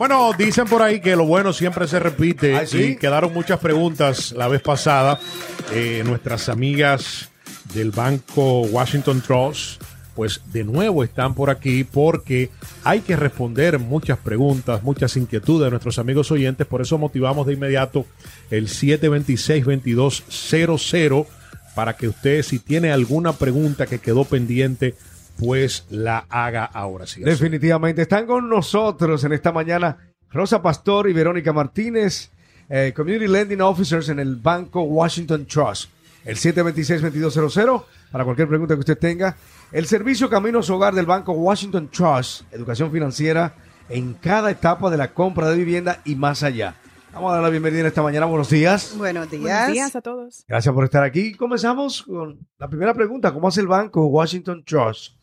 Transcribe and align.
Bueno, 0.00 0.32
dicen 0.32 0.64
por 0.64 0.80
ahí 0.80 0.98
que 0.98 1.14
lo 1.14 1.26
bueno 1.26 1.52
siempre 1.52 1.86
se 1.86 1.98
repite 1.98 2.56
¿Ah, 2.56 2.66
sí? 2.66 2.92
y 2.92 2.96
quedaron 2.96 3.34
muchas 3.34 3.58
preguntas 3.58 4.32
la 4.32 4.48
vez 4.48 4.62
pasada. 4.62 5.20
Eh, 5.74 6.02
nuestras 6.06 6.48
amigas 6.48 7.28
del 7.74 7.90
banco 7.90 8.62
Washington 8.62 9.20
Trust, 9.20 9.82
pues 10.14 10.40
de 10.54 10.64
nuevo 10.64 11.04
están 11.04 11.34
por 11.34 11.50
aquí 11.50 11.84
porque 11.84 12.48
hay 12.82 13.00
que 13.00 13.14
responder 13.14 13.78
muchas 13.78 14.16
preguntas, 14.16 14.82
muchas 14.82 15.18
inquietudes 15.18 15.66
de 15.66 15.70
nuestros 15.70 15.98
amigos 15.98 16.30
oyentes. 16.30 16.66
Por 16.66 16.80
eso 16.80 16.96
motivamos 16.96 17.46
de 17.46 17.52
inmediato 17.52 18.06
el 18.50 18.68
726-2200 18.68 21.26
para 21.74 21.98
que 21.98 22.08
usted, 22.08 22.42
si 22.42 22.58
tiene 22.58 22.90
alguna 22.90 23.34
pregunta 23.34 23.84
que 23.84 23.98
quedó 23.98 24.24
pendiente, 24.24 24.94
pues 25.40 25.86
la 25.88 26.26
haga 26.28 26.64
ahora. 26.66 27.06
Sí, 27.06 27.22
Definitivamente. 27.22 28.02
Están 28.02 28.26
con 28.26 28.48
nosotros 28.48 29.24
en 29.24 29.32
esta 29.32 29.52
mañana 29.52 29.96
Rosa 30.30 30.60
Pastor 30.60 31.08
y 31.08 31.12
Verónica 31.12 31.52
Martínez, 31.52 32.30
eh, 32.68 32.92
Community 32.94 33.26
Lending 33.26 33.62
Officers 33.62 34.10
en 34.10 34.20
el 34.20 34.36
Banco 34.36 34.82
Washington 34.82 35.46
Trust. 35.46 35.90
El 36.24 36.36
726-2200 36.36 37.84
para 38.12 38.24
cualquier 38.24 38.48
pregunta 38.48 38.74
que 38.74 38.80
usted 38.80 38.98
tenga. 38.98 39.36
El 39.72 39.86
servicio 39.86 40.28
Caminos 40.28 40.68
Hogar 40.68 40.94
del 40.94 41.06
Banco 41.06 41.32
Washington 41.32 41.88
Trust, 41.88 42.42
educación 42.52 42.92
financiera 42.92 43.54
en 43.88 44.14
cada 44.14 44.50
etapa 44.50 44.90
de 44.90 44.98
la 44.98 45.14
compra 45.14 45.48
de 45.48 45.56
vivienda 45.56 46.02
y 46.04 46.16
más 46.16 46.42
allá. 46.42 46.76
Vamos 47.12 47.32
a 47.32 47.34
dar 47.34 47.42
la 47.42 47.50
bienvenida 47.50 47.80
en 47.80 47.86
esta 47.86 48.02
mañana. 48.02 48.26
Buenos 48.26 48.50
días. 48.50 48.94
Buenos 48.96 49.28
días. 49.30 49.42
Buenos 49.42 49.72
días 49.72 49.96
a 49.96 50.00
todos. 50.00 50.44
Gracias 50.46 50.72
por 50.72 50.84
estar 50.84 51.02
aquí. 51.02 51.34
Comenzamos 51.34 52.04
con 52.04 52.38
la 52.58 52.68
primera 52.68 52.94
pregunta. 52.94 53.32
¿Cómo 53.32 53.48
hace 53.48 53.60
el 53.60 53.66
banco 53.66 54.06
Washington 54.06 54.62
Trust 54.64 55.14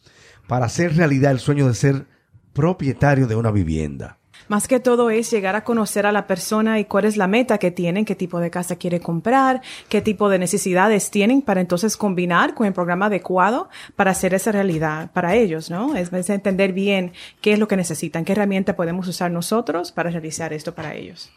para 0.48 0.66
hacer 0.66 0.96
realidad 0.98 1.32
el 1.32 1.40
sueño 1.40 1.66
de 1.68 1.74
ser 1.74 2.06
propietario 2.52 3.26
de 3.26 3.36
una 3.36 3.52
vivienda? 3.52 4.18
Más 4.50 4.68
que 4.68 4.80
todo 4.80 5.10
es 5.10 5.32
llegar 5.32 5.56
a 5.56 5.64
conocer 5.64 6.06
a 6.06 6.12
la 6.12 6.28
persona 6.28 6.80
y 6.80 6.86
cuál 6.86 7.06
es 7.06 7.18
la 7.18 7.28
meta 7.28 7.58
que 7.58 7.72
tienen, 7.72 8.06
qué 8.06 8.16
tipo 8.16 8.40
de 8.40 8.50
casa 8.50 8.78
quiere 8.78 9.00
comprar, 9.00 9.62
qué 9.90 10.02
tipo 10.02 10.30
de 10.30 10.40
necesidades 10.40 11.10
tienen 11.10 11.42
para 11.42 11.60
entonces 11.60 11.98
combinar 11.98 12.54
con 12.54 12.66
el 12.66 12.74
programa 12.74 13.08
adecuado 13.08 13.70
para 13.96 14.12
hacer 14.12 14.34
esa 14.34 14.52
realidad 14.52 15.12
para 15.12 15.36
ellos, 15.36 15.70
¿no? 15.70 15.96
Es, 15.96 16.14
es 16.14 16.30
entender 16.30 16.72
bien 16.72 17.12
qué 17.42 17.54
es 17.54 17.60
lo 17.60 17.68
que 17.68 17.76
necesitan, 17.76 18.24
qué 18.24 18.34
herramienta 18.34 18.76
podemos 18.76 19.08
usar 19.08 19.32
nosotros 19.32 19.92
para 19.92 20.12
realizar 20.12 20.54
esto 20.54 20.74
para 20.74 20.96
ellos. 20.96 21.30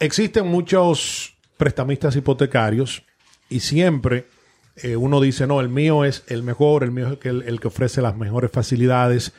Existen 0.00 0.46
muchos 0.46 1.36
prestamistas 1.56 2.14
hipotecarios 2.14 3.02
y 3.48 3.60
siempre 3.60 4.26
eh, 4.76 4.96
uno 4.96 5.20
dice, 5.20 5.46
no, 5.46 5.60
el 5.60 5.68
mío 5.68 6.04
es 6.04 6.22
el 6.28 6.42
mejor, 6.42 6.84
el 6.84 6.92
mío 6.92 7.06
es 7.06 7.12
el 7.12 7.18
que, 7.18 7.28
el 7.28 7.60
que 7.60 7.68
ofrece 7.68 8.00
las 8.00 8.16
mejores 8.16 8.50
facilidades. 8.52 9.32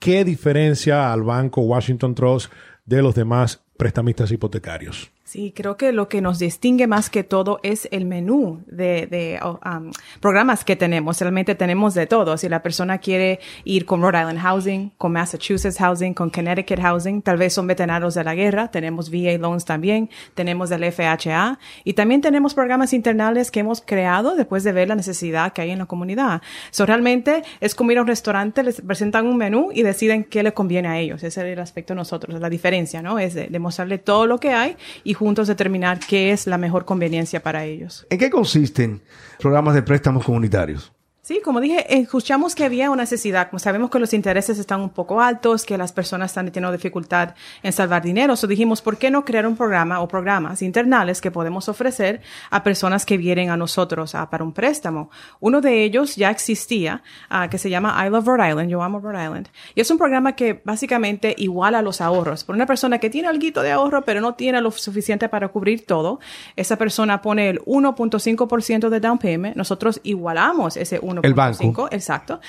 ¿Qué 0.00 0.24
diferencia 0.24 1.12
al 1.12 1.22
banco 1.22 1.60
Washington 1.60 2.14
Trust 2.14 2.52
de 2.86 3.02
los 3.02 3.14
demás 3.14 3.60
prestamistas 3.76 4.32
hipotecarios? 4.32 5.10
Sí, 5.30 5.52
creo 5.54 5.76
que 5.76 5.92
lo 5.92 6.08
que 6.08 6.20
nos 6.20 6.40
distingue 6.40 6.88
más 6.88 7.08
que 7.08 7.22
todo 7.22 7.60
es 7.62 7.86
el 7.92 8.04
menú 8.04 8.64
de, 8.66 9.06
de 9.06 9.38
oh, 9.40 9.60
um, 9.64 9.92
programas 10.18 10.64
que 10.64 10.74
tenemos. 10.74 11.20
Realmente 11.20 11.54
tenemos 11.54 11.94
de 11.94 12.08
todo. 12.08 12.36
Si 12.36 12.48
la 12.48 12.64
persona 12.64 12.98
quiere 12.98 13.38
ir 13.62 13.86
con 13.86 14.02
Rhode 14.02 14.18
Island 14.18 14.40
Housing, 14.40 14.90
con 14.98 15.12
Massachusetts 15.12 15.78
Housing, 15.78 16.14
con 16.14 16.30
Connecticut 16.30 16.80
Housing, 16.80 17.22
tal 17.22 17.36
vez 17.36 17.52
son 17.52 17.68
veteranos 17.68 18.14
de 18.14 18.24
la 18.24 18.34
guerra, 18.34 18.72
tenemos 18.72 19.08
VA 19.08 19.38
Loans 19.38 19.64
también, 19.64 20.10
tenemos 20.34 20.68
del 20.68 20.90
FHA 20.90 21.60
y 21.84 21.92
también 21.92 22.22
tenemos 22.22 22.52
programas 22.52 22.92
internales 22.92 23.52
que 23.52 23.60
hemos 23.60 23.82
creado 23.82 24.34
después 24.34 24.64
de 24.64 24.72
ver 24.72 24.88
la 24.88 24.96
necesidad 24.96 25.52
que 25.52 25.62
hay 25.62 25.70
en 25.70 25.78
la 25.78 25.86
comunidad. 25.86 26.42
So, 26.72 26.86
realmente 26.86 27.44
es 27.60 27.76
como 27.76 27.92
ir 27.92 27.98
a 27.98 28.00
un 28.00 28.08
restaurante, 28.08 28.64
les 28.64 28.80
presentan 28.80 29.28
un 29.28 29.36
menú 29.36 29.70
y 29.72 29.82
deciden 29.82 30.24
qué 30.24 30.42
les 30.42 30.54
conviene 30.54 30.88
a 30.88 30.98
ellos. 30.98 31.22
Ese 31.22 31.40
es 31.40 31.46
el 31.52 31.60
aspecto 31.60 31.94
de 31.94 31.98
nosotros, 31.98 32.40
la 32.40 32.50
diferencia, 32.50 33.00
¿no? 33.00 33.20
Es 33.20 33.34
de, 33.34 33.46
de 33.46 33.58
mostrarle 33.60 33.98
todo 33.98 34.26
lo 34.26 34.40
que 34.40 34.50
hay 34.50 34.76
y 35.04 35.19
juntos 35.20 35.46
determinar 35.46 36.00
qué 36.00 36.32
es 36.32 36.46
la 36.46 36.56
mejor 36.56 36.86
conveniencia 36.86 37.42
para 37.42 37.66
ellos. 37.66 38.06
¿En 38.08 38.18
qué 38.18 38.30
consisten 38.30 39.02
programas 39.38 39.74
de 39.74 39.82
préstamos 39.82 40.24
comunitarios? 40.24 40.92
Sí, 41.30 41.40
como 41.44 41.60
dije, 41.60 41.86
escuchamos 41.96 42.56
que 42.56 42.64
había 42.64 42.90
una 42.90 43.04
necesidad. 43.04 43.50
Como 43.50 43.60
sabemos 43.60 43.88
que 43.88 44.00
los 44.00 44.12
intereses 44.14 44.58
están 44.58 44.80
un 44.80 44.90
poco 44.90 45.20
altos, 45.20 45.64
que 45.64 45.78
las 45.78 45.92
personas 45.92 46.32
están 46.32 46.46
teniendo 46.46 46.72
dificultad 46.72 47.36
en 47.62 47.72
salvar 47.72 48.02
dinero. 48.02 48.34
So 48.34 48.48
dijimos, 48.48 48.82
¿por 48.82 48.96
qué 48.96 49.12
no 49.12 49.24
crear 49.24 49.46
un 49.46 49.56
programa 49.56 50.00
o 50.00 50.08
programas 50.08 50.60
internales 50.60 51.20
que 51.20 51.30
podemos 51.30 51.68
ofrecer 51.68 52.20
a 52.50 52.64
personas 52.64 53.06
que 53.06 53.16
vienen 53.16 53.50
a 53.50 53.56
nosotros 53.56 54.16
a, 54.16 54.28
para 54.28 54.42
un 54.42 54.52
préstamo? 54.52 55.08
Uno 55.38 55.60
de 55.60 55.84
ellos 55.84 56.16
ya 56.16 56.30
existía, 56.30 57.04
uh, 57.30 57.48
que 57.48 57.58
se 57.58 57.70
llama 57.70 58.04
I 58.04 58.10
Love 58.10 58.26
Rhode 58.26 58.48
Island. 58.48 58.68
Yo 58.68 58.82
amo 58.82 58.98
Rhode 58.98 59.22
Island. 59.22 59.48
Y 59.76 59.82
es 59.82 59.90
un 59.92 59.98
programa 59.98 60.34
que 60.34 60.60
básicamente 60.64 61.36
iguala 61.38 61.80
los 61.80 62.00
ahorros. 62.00 62.42
Por 62.42 62.56
una 62.56 62.66
persona 62.66 62.98
que 62.98 63.08
tiene 63.08 63.28
algo 63.28 63.62
de 63.62 63.70
ahorro, 63.70 64.02
pero 64.02 64.20
no 64.20 64.34
tiene 64.34 64.60
lo 64.60 64.72
suficiente 64.72 65.28
para 65.28 65.46
cubrir 65.46 65.86
todo, 65.86 66.18
esa 66.56 66.74
persona 66.74 67.22
pone 67.22 67.50
el 67.50 67.60
1.5% 67.66 68.88
de 68.88 68.98
down 68.98 69.18
payment. 69.18 69.54
Nosotros 69.54 70.00
igualamos 70.02 70.76
ese 70.76 70.98
1. 71.00 71.19
El 71.22 71.34
banco. 71.34 71.88
exacto, 71.90 72.40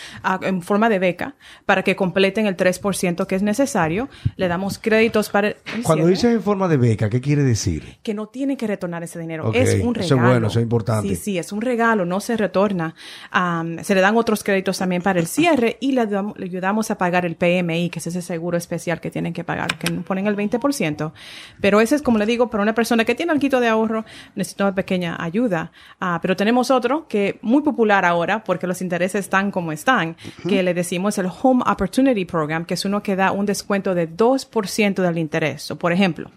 en 0.41 0.61
forma 0.61 0.89
de 0.89 0.99
beca, 0.99 1.35
para 1.65 1.83
que 1.83 1.95
completen 1.95 2.45
el 2.45 2.57
3% 2.57 3.25
que 3.25 3.35
es 3.35 3.43
necesario. 3.43 4.09
Le 4.35 4.47
damos 4.47 4.77
créditos 4.77 5.29
para 5.29 5.49
el 5.49 5.55
Cuando 5.83 6.07
dices 6.07 6.33
en 6.33 6.41
forma 6.41 6.67
de 6.67 6.77
beca, 6.77 7.09
¿qué 7.09 7.21
quiere 7.21 7.43
decir? 7.43 7.71
que 8.03 8.13
no 8.13 8.27
tienen 8.27 8.57
que 8.57 8.67
retornar 8.67 9.03
ese 9.03 9.19
dinero. 9.19 9.51
Es 9.53 9.83
un 9.83 9.93
regalo. 9.93 10.05
eso 10.05 10.15
es 10.15 10.21
bueno, 10.21 10.47
eso 10.47 10.59
es 10.59 10.63
importante. 10.63 11.09
Sí, 11.09 11.15
sí, 11.15 11.37
es 11.37 11.51
un 11.51 11.61
regalo, 11.61 12.05
no 12.05 12.19
se 12.19 12.37
retorna. 12.37 12.95
Um, 13.33 13.79
se 13.83 13.95
le 13.95 14.01
dan 14.01 14.17
otros 14.17 14.43
créditos 14.43 14.77
también 14.77 15.01
para 15.01 15.19
el 15.19 15.27
cierre 15.27 15.77
y 15.79 15.91
le, 15.91 16.05
le 16.05 16.45
ayudamos 16.45 16.91
a 16.91 16.97
pagar 16.97 17.25
el 17.25 17.35
PMI, 17.35 17.89
que 17.89 17.99
es 17.99 18.07
ese 18.07 18.21
seguro 18.21 18.57
especial 18.57 18.99
que 18.99 19.11
tienen 19.11 19.33
que 19.33 19.43
pagar, 19.43 19.77
que 19.77 19.91
ponen 19.91 20.27
el 20.27 20.35
20%. 20.35 21.11
Pero 21.59 21.81
ese 21.81 21.95
es, 21.95 22.01
como 22.01 22.17
le 22.17 22.25
digo, 22.25 22.49
para 22.49 22.63
una 22.63 22.73
persona 22.73 23.05
que 23.05 23.15
tiene 23.15 23.31
algo 23.31 23.59
de 23.59 23.67
ahorro, 23.67 24.05
necesita 24.35 24.65
una 24.65 24.75
pequeña 24.75 25.17
ayuda. 25.19 25.71
Ah, 25.99 26.19
pero 26.21 26.35
tenemos 26.35 26.71
otro 26.71 27.07
que 27.07 27.39
muy 27.41 27.61
popular 27.61 28.05
ahora, 28.05 28.43
porque 28.51 28.67
los 28.67 28.81
intereses 28.81 29.21
están 29.21 29.49
como 29.49 29.71
están, 29.71 30.17
que 30.45 30.61
le 30.61 30.73
decimos 30.73 31.17
el 31.17 31.27
Home 31.41 31.63
Opportunity 31.65 32.25
Program, 32.25 32.65
que 32.65 32.73
es 32.73 32.83
uno 32.83 33.01
que 33.01 33.15
da 33.15 33.31
un 33.31 33.45
descuento 33.45 33.95
de 33.95 34.09
2% 34.09 35.01
del 35.01 35.17
interés. 35.17 35.71
O, 35.71 35.77
por 35.77 35.93
ejemplo, 35.93 36.29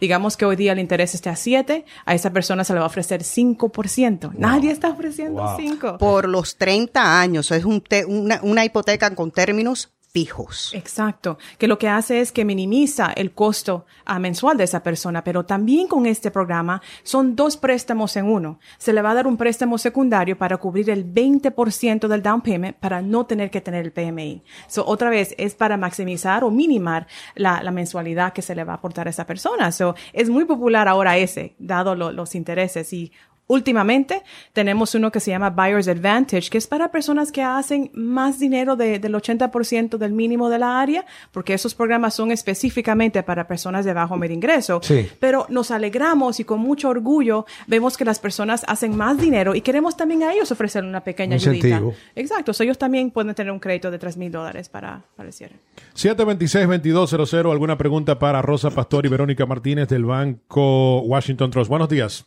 digamos 0.00 0.36
que 0.36 0.44
hoy 0.44 0.56
día 0.56 0.72
el 0.72 0.80
interés 0.80 1.14
esté 1.14 1.28
a 1.28 1.36
7, 1.36 1.84
a 2.04 2.14
esa 2.14 2.32
persona 2.32 2.64
se 2.64 2.72
le 2.72 2.80
va 2.80 2.86
a 2.86 2.88
ofrecer 2.88 3.22
5%. 3.22 4.32
Nadie 4.36 4.72
está 4.72 4.88
ofreciendo 4.88 5.42
Wow. 5.42 5.56
5. 5.56 5.98
Por 5.98 6.28
los 6.28 6.56
30 6.56 7.20
años. 7.20 7.52
Es 7.52 7.64
un 7.64 7.80
te- 7.80 8.04
una, 8.04 8.40
una 8.42 8.64
hipoteca 8.64 9.14
con 9.14 9.30
términos 9.30 9.90
fijos. 10.12 10.72
Exacto, 10.74 11.38
que 11.58 11.68
lo 11.68 11.78
que 11.78 11.88
hace 11.88 12.20
es 12.20 12.32
que 12.32 12.44
minimiza 12.44 13.12
el 13.12 13.32
costo 13.32 13.86
ah, 14.04 14.18
mensual 14.18 14.56
de 14.56 14.64
esa 14.64 14.82
persona, 14.82 15.22
pero 15.22 15.44
también 15.44 15.86
con 15.86 16.06
este 16.06 16.30
programa 16.30 16.82
son 17.02 17.36
dos 17.36 17.56
préstamos 17.56 18.16
en 18.16 18.26
uno. 18.26 18.58
Se 18.78 18.92
le 18.92 19.02
va 19.02 19.12
a 19.12 19.14
dar 19.14 19.26
un 19.26 19.36
préstamo 19.36 19.78
secundario 19.78 20.36
para 20.36 20.56
cubrir 20.56 20.90
el 20.90 21.04
20% 21.12 22.08
del 22.08 22.22
down 22.22 22.40
payment 22.40 22.76
para 22.76 23.02
no 23.02 23.26
tener 23.26 23.50
que 23.50 23.60
tener 23.60 23.84
el 23.84 23.92
PMI. 23.92 24.42
So, 24.66 24.84
otra 24.86 25.10
vez, 25.10 25.34
es 25.38 25.54
para 25.54 25.76
maximizar 25.76 26.44
o 26.44 26.50
minimar 26.50 27.06
la, 27.34 27.62
mensualidad 27.70 28.32
que 28.32 28.42
se 28.42 28.54
le 28.56 28.64
va 28.64 28.72
a 28.72 28.76
aportar 28.76 29.06
a 29.06 29.10
esa 29.10 29.26
persona. 29.26 29.70
So, 29.70 29.94
es 30.12 30.28
muy 30.28 30.44
popular 30.44 30.88
ahora 30.88 31.16
ese, 31.16 31.54
dado 31.58 31.94
lo- 31.94 32.10
los 32.10 32.34
intereses 32.34 32.92
y 32.92 33.12
Últimamente 33.50 34.22
tenemos 34.52 34.94
uno 34.94 35.10
que 35.10 35.18
se 35.18 35.32
llama 35.32 35.50
Buyer's 35.50 35.88
Advantage, 35.88 36.48
que 36.50 36.58
es 36.58 36.68
para 36.68 36.92
personas 36.92 37.32
que 37.32 37.42
hacen 37.42 37.90
más 37.94 38.38
dinero 38.38 38.76
de- 38.76 39.00
del 39.00 39.12
80% 39.16 39.98
del 39.98 40.12
mínimo 40.12 40.48
de 40.48 40.58
la 40.60 40.80
área, 40.80 41.04
porque 41.32 41.52
esos 41.54 41.74
programas 41.74 42.14
son 42.14 42.30
específicamente 42.30 43.24
para 43.24 43.48
personas 43.48 43.84
de 43.84 43.92
bajo 43.92 44.16
medio 44.16 44.36
ingreso. 44.36 44.78
Sí. 44.84 45.08
Pero 45.18 45.46
nos 45.48 45.72
alegramos 45.72 46.38
y 46.38 46.44
con 46.44 46.60
mucho 46.60 46.88
orgullo 46.90 47.44
vemos 47.66 47.96
que 47.96 48.04
las 48.04 48.20
personas 48.20 48.64
hacen 48.68 48.96
más 48.96 49.18
dinero 49.18 49.56
y 49.56 49.62
queremos 49.62 49.96
también 49.96 50.22
a 50.22 50.32
ellos 50.32 50.52
ofrecer 50.52 50.84
una 50.84 51.00
pequeña 51.02 51.34
Un 51.36 51.42
ayudita. 51.42 51.66
incentivo. 51.66 51.94
Exacto, 52.14 52.52
so 52.52 52.62
ellos 52.62 52.78
también 52.78 53.10
pueden 53.10 53.34
tener 53.34 53.50
un 53.52 53.58
crédito 53.58 53.90
de 53.90 53.98
3 53.98 54.16
mil 54.16 54.30
dólares 54.30 54.68
para, 54.68 55.02
para 55.16 55.26
el 55.28 55.32
cierre. 55.32 55.56
726-2200, 55.96 57.50
¿alguna 57.50 57.76
pregunta 57.76 58.18
para 58.18 58.42
Rosa 58.42 58.70
Pastor 58.70 59.06
y 59.06 59.08
Verónica 59.08 59.44
Martínez 59.44 59.88
del 59.88 60.04
banco 60.04 61.00
Washington 61.00 61.50
Trust? 61.50 61.68
Buenos 61.68 61.88
días. 61.88 62.26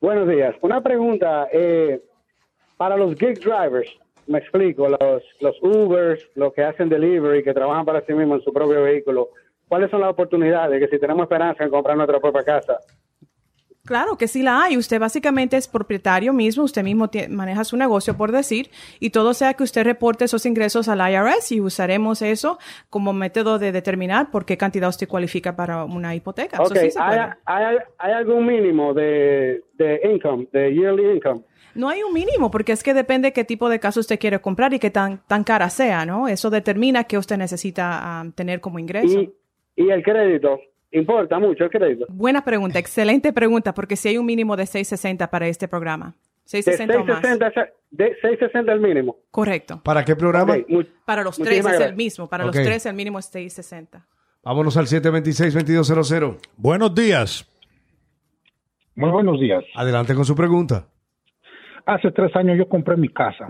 Buenos 0.00 0.28
días. 0.28 0.54
Una 0.60 0.82
pregunta 0.82 1.48
eh, 1.50 2.02
para 2.76 2.96
los 2.98 3.14
gig 3.14 3.40
drivers. 3.40 3.90
Me 4.26 4.38
explico, 4.38 4.88
los, 4.88 5.22
los 5.40 5.62
Ubers, 5.62 6.28
los 6.34 6.52
que 6.52 6.64
hacen 6.64 6.88
delivery, 6.88 7.42
que 7.42 7.54
trabajan 7.54 7.86
para 7.86 8.04
sí 8.04 8.12
mismos 8.12 8.40
en 8.40 8.44
su 8.44 8.52
propio 8.52 8.82
vehículo. 8.82 9.30
¿Cuáles 9.68 9.90
son 9.90 10.02
las 10.02 10.10
oportunidades 10.10 10.80
que 10.80 10.88
si 10.88 11.00
tenemos 11.00 11.22
esperanza 11.22 11.64
en 11.64 11.70
comprar 11.70 11.96
nuestra 11.96 12.20
propia 12.20 12.44
casa? 12.44 12.78
Claro 13.86 14.18
que 14.18 14.28
sí 14.28 14.42
la 14.42 14.64
hay. 14.64 14.76
Usted 14.76 14.98
básicamente 15.00 15.56
es 15.56 15.68
propietario 15.68 16.32
mismo, 16.32 16.64
usted 16.64 16.82
mismo 16.82 17.08
maneja 17.30 17.64
su 17.64 17.76
negocio, 17.76 18.16
por 18.16 18.32
decir, 18.32 18.70
y 19.00 19.10
todo 19.10 19.32
sea 19.32 19.54
que 19.54 19.62
usted 19.62 19.84
reporte 19.84 20.24
esos 20.24 20.44
ingresos 20.44 20.88
al 20.88 21.00
IRS 21.10 21.52
y 21.52 21.60
usaremos 21.60 22.20
eso 22.20 22.58
como 22.90 23.12
método 23.12 23.58
de 23.58 23.72
determinar 23.72 24.30
por 24.30 24.44
qué 24.44 24.56
cantidad 24.56 24.88
usted 24.88 25.08
cualifica 25.08 25.54
para 25.56 25.84
una 25.84 26.14
hipoteca. 26.14 26.56
Eso 26.56 26.64
Ok, 26.72 26.78
sí 26.78 26.90
se 26.90 27.00
¿hay, 27.00 27.16
puede. 27.16 27.32
hay, 27.44 27.76
hay 27.98 28.12
algún 28.12 28.44
mínimo 28.46 28.92
de, 28.92 29.62
de 29.74 30.00
income, 30.12 30.48
de 30.52 30.74
yearly 30.74 31.16
income? 31.16 31.42
No 31.74 31.88
hay 31.90 32.02
un 32.02 32.12
mínimo, 32.12 32.50
porque 32.50 32.72
es 32.72 32.82
que 32.82 32.94
depende 32.94 33.32
qué 33.32 33.44
tipo 33.44 33.68
de 33.68 33.78
casa 33.78 34.00
usted 34.00 34.18
quiere 34.18 34.40
comprar 34.40 34.72
y 34.72 34.78
qué 34.78 34.90
tan, 34.90 35.20
tan 35.26 35.44
cara 35.44 35.68
sea, 35.68 36.06
¿no? 36.06 36.26
Eso 36.26 36.48
determina 36.48 37.04
qué 37.04 37.18
usted 37.18 37.36
necesita 37.36 38.20
ah, 38.20 38.24
tener 38.34 38.60
como 38.60 38.78
ingreso. 38.78 39.20
Y, 39.20 39.32
y 39.76 39.90
el 39.90 40.02
crédito. 40.02 40.58
¿Importa 40.96 41.38
mucho 41.38 41.64
el 41.64 41.70
crédito? 41.70 42.06
Buena 42.08 42.42
pregunta, 42.42 42.78
excelente 42.78 43.30
pregunta, 43.30 43.74
porque 43.74 43.96
si 43.96 44.08
hay 44.08 44.16
un 44.16 44.24
mínimo 44.24 44.56
de 44.56 44.64
660 44.64 45.28
para 45.30 45.46
este 45.46 45.68
programa. 45.68 46.14
De 46.44 46.62
660 46.62 47.00
o 47.00 47.04
más. 47.04 47.20
660, 47.20 47.72
de 47.90 48.04
660 48.22 48.72
el 48.72 48.80
mínimo. 48.80 49.16
Correcto. 49.30 49.82
¿Para 49.84 50.04
qué 50.04 50.16
programa? 50.16 50.56
Para 51.04 51.22
los 51.22 51.36
tres 51.36 51.66
es 51.66 51.80
el 51.80 51.94
mismo. 51.94 52.28
Para 52.28 52.46
los 52.46 52.54
tres 52.54 52.86
el 52.86 52.94
mínimo 52.94 53.18
es 53.18 53.26
660. 53.26 54.06
Vámonos 54.42 54.76
al 54.78 54.86
726-2200. 54.86 56.38
Buenos 56.56 56.94
días. 56.94 57.46
Muy 58.94 59.10
buenos 59.10 59.38
días. 59.38 59.64
Adelante 59.74 60.14
con 60.14 60.24
su 60.24 60.34
pregunta. 60.34 60.86
Hace 61.84 62.10
tres 62.10 62.34
años 62.36 62.56
yo 62.56 62.68
compré 62.68 62.96
mi 62.96 63.10
casa. 63.10 63.46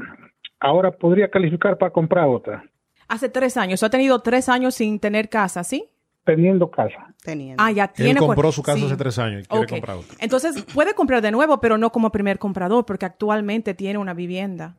Ahora 0.59 0.91
podría 0.91 1.29
calificar 1.29 1.79
para 1.79 1.93
comprar 1.93 2.27
otra, 2.27 2.65
Hace 3.09 3.29
tres 3.29 3.57
años. 3.57 3.85
Ha 3.85 3.91
tenido 3.91 4.19
tres 4.19 4.49
años 4.49 4.75
sin 4.75 4.99
tener 4.99 5.29
casa, 5.29 5.63
¿sí? 5.63 5.89
Teniendo 6.27 6.71
casa. 6.71 7.15
Teniendo. 7.25 7.63
Ah, 7.63 7.71
ya 7.73 7.85
Él 7.85 7.91
tiene. 7.95 8.21
compró 8.21 8.51
cua- 8.51 8.53
su 8.53 8.63
casa 8.63 8.79
sí. 8.81 8.85
hace 8.85 8.97
tres 8.97 9.19
años 9.19 9.45
y 9.45 9.47
quiere 9.47 9.67
comprar 9.67 9.97
otra. 9.97 10.17
Entonces 10.21 10.63
puede 10.75 10.93
comprar 10.95 11.23
de 11.23 11.31
nuevo, 11.31 11.59
pero 11.61 11.79
no 11.79 11.91
como 11.91 12.11
primer 12.13 12.39
comprador, 12.39 12.85
porque 12.85 13.07
actualmente 13.07 13.73
tiene 13.73 13.99
una 13.99 14.13
vivienda. 14.13 14.75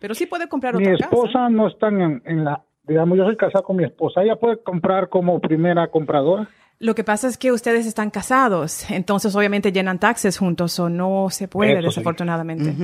Pero 0.00 0.14
sí 0.14 0.26
puede 0.26 0.48
comprar 0.48 0.74
Mi 0.74 0.82
otra 0.88 1.06
esposa 1.06 1.32
casa. 1.34 1.48
no 1.50 1.68
está 1.68 1.88
en, 1.88 2.20
en 2.24 2.44
la, 2.44 2.62
digamos, 2.88 3.16
yo 3.16 3.24
soy 3.24 3.36
casado 3.36 3.62
con 3.64 3.76
mi 3.76 3.84
esposa. 3.84 4.22
Ella 4.22 4.34
puede 4.36 4.60
comprar 4.62 5.08
como 5.08 5.38
primera 5.40 5.86
compradora. 5.88 6.48
Lo 6.78 6.94
que 6.94 7.04
pasa 7.04 7.26
es 7.28 7.38
que 7.38 7.52
ustedes 7.52 7.86
están 7.86 8.10
casados, 8.10 8.90
entonces 8.90 9.34
obviamente 9.34 9.72
llenan 9.72 9.98
taxes 9.98 10.36
juntos 10.36 10.78
o 10.78 10.90
no 10.90 11.28
se 11.30 11.48
puede, 11.48 11.72
Eso 11.72 11.80
sí. 11.80 11.86
desafortunadamente. 11.86 12.74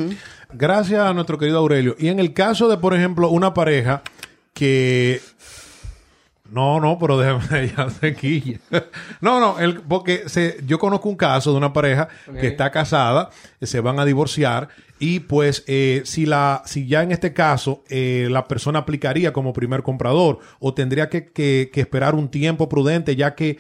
Gracias 0.55 1.01
a 1.01 1.13
nuestro 1.13 1.37
querido 1.37 1.59
Aurelio. 1.59 1.95
Y 1.99 2.09
en 2.09 2.19
el 2.19 2.33
caso 2.33 2.69
de, 2.69 2.79
por 2.79 2.95
ejemplo, 2.95 3.29
una 3.31 3.53
pareja 3.53 4.01
que... 4.55 5.21
No, 6.53 6.81
no, 6.81 6.99
pero 6.99 7.19
déjame 7.19 7.69
ya 7.77 7.89
sequilla. 7.91 8.59
No, 9.21 9.41
no, 9.41 9.59
el, 9.59 9.81
porque 9.81 10.25
se, 10.29 10.59
yo 10.67 10.79
conozco 10.79 11.09
un 11.09 11.17
caso 11.17 11.51
de 11.53 11.57
una 11.59 11.73
pareja 11.73 12.09
que 12.41 12.47
está 12.49 12.71
casada, 12.71 13.31
se 13.61 13.81
van 13.81 13.99
a 13.99 14.05
divorciar 14.05 14.69
y 14.99 15.21
pues 15.21 15.65
eh, 15.67 16.03
si 16.05 16.27
la 16.27 16.63
si 16.65 16.87
ya 16.87 17.03
en 17.03 17.11
este 17.11 17.33
caso 17.33 17.83
eh, 17.89 18.29
la 18.31 18.45
persona 18.47 18.81
aplicaría 18.81 19.33
como 19.33 19.53
primer 19.53 19.83
comprador 19.83 20.39
o 20.61 20.75
tendría 20.75 21.09
que, 21.09 21.33
que- 21.33 21.71
que 21.73 21.81
esperar 21.81 22.15
un 22.15 22.29
tiempo 22.29 22.69
prudente 22.69 23.17
ya 23.17 23.35
que 23.35 23.59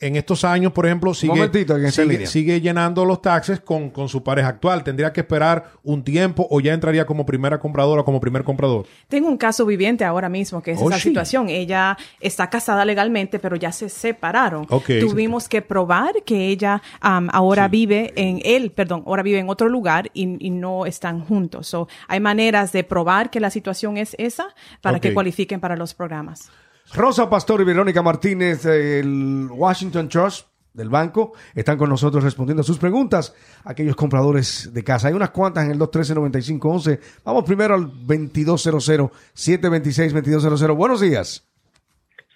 en 0.00 0.16
estos 0.16 0.44
años, 0.44 0.72
por 0.72 0.86
ejemplo, 0.86 1.12
sigue, 1.14 2.26
sigue, 2.26 2.60
llenando 2.60 3.04
los 3.04 3.20
taxes 3.20 3.60
con, 3.60 3.90
con 3.90 4.08
su 4.08 4.22
pareja 4.22 4.48
actual. 4.48 4.82
¿Tendría 4.82 5.12
que 5.12 5.20
esperar 5.20 5.72
un 5.82 6.02
tiempo 6.02 6.46
o 6.50 6.60
ya 6.60 6.72
entraría 6.72 7.04
como 7.04 7.26
primera 7.26 7.60
compradora 7.60 8.00
o 8.02 8.04
como 8.04 8.20
primer 8.20 8.42
comprador? 8.42 8.86
Tengo 9.08 9.28
un 9.28 9.36
caso 9.36 9.66
viviente 9.66 10.04
ahora 10.04 10.28
mismo, 10.28 10.62
que 10.62 10.72
es 10.72 10.78
Oh, 10.80 10.88
esa 10.88 10.98
sí. 10.98 11.08
situación. 11.08 11.48
Ella 11.50 11.96
está 12.20 12.48
casada 12.48 12.84
legalmente, 12.84 13.38
pero 13.38 13.56
ya 13.56 13.72
se 13.72 13.88
separaron. 13.88 14.66
Ok. 14.70 14.90
Tuvimos 15.00 15.48
que 15.48 15.62
probar 15.62 16.14
que 16.24 16.48
ella 16.48 16.80
ahora 17.00 17.68
vive 17.68 18.12
en 18.16 18.40
él, 18.44 18.70
perdón, 18.70 19.04
ahora 19.06 19.22
vive 19.22 19.38
en 19.38 19.48
otro 19.50 19.68
lugar 19.68 20.10
y, 20.14 20.44
y 20.44 20.50
no 20.50 20.86
están 20.86 21.20
juntos. 21.20 21.66
So, 21.66 21.88
hay 22.08 22.20
maneras 22.20 22.72
de 22.72 22.84
probar 22.84 23.30
que 23.30 23.40
la 23.40 23.50
situación 23.50 23.96
es 23.96 24.14
esa 24.18 24.54
para 24.80 24.98
que 24.98 25.12
cualifiquen 25.12 25.60
para 25.60 25.76
los 25.76 25.94
programas. 25.94 26.50
Rosa 26.92 27.30
Pastor 27.30 27.60
y 27.60 27.64
Verónica 27.64 28.02
Martínez 28.02 28.64
del 28.64 29.46
Washington 29.50 30.08
Trust 30.08 30.48
del 30.74 30.88
banco 30.88 31.34
están 31.54 31.78
con 31.78 31.88
nosotros 31.88 32.24
respondiendo 32.24 32.62
a 32.62 32.64
sus 32.64 32.78
preguntas. 32.78 33.32
Aquellos 33.64 33.94
compradores 33.94 34.74
de 34.74 34.82
casa. 34.82 35.06
Hay 35.08 35.14
unas 35.14 35.30
cuantas 35.30 35.66
en 35.66 35.70
el 35.70 35.78
213-9511. 35.78 37.22
Vamos 37.24 37.44
primero 37.44 37.74
al 37.74 37.92
2200-726-2200. 37.92 40.76
Buenos 40.76 41.00
días. 41.00 41.48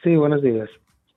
Sí, 0.04 0.14
buenos 0.14 0.40
días. 0.40 0.70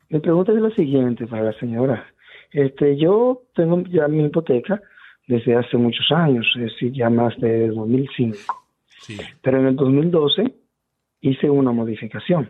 Mi 0.09 0.19
pregunta 0.19 0.51
es 0.51 0.59
la 0.59 0.71
siguiente 0.71 1.27
para 1.27 1.43
la 1.43 1.53
señora. 1.59 2.07
Este, 2.51 2.97
yo 2.97 3.43
tengo 3.53 3.83
ya 3.83 4.07
mi 4.07 4.25
hipoteca 4.25 4.81
desde 5.27 5.55
hace 5.55 5.77
muchos 5.77 6.11
años, 6.11 6.47
es 6.55 6.71
decir, 6.71 6.91
ya 6.91 7.11
más 7.11 7.39
de 7.39 7.67
2005. 7.67 8.39
Sí. 9.01 9.15
Pero 9.43 9.59
en 9.59 9.67
el 9.67 9.75
2012 9.75 10.55
hice 11.21 11.51
una 11.51 11.71
modificación. 11.71 12.49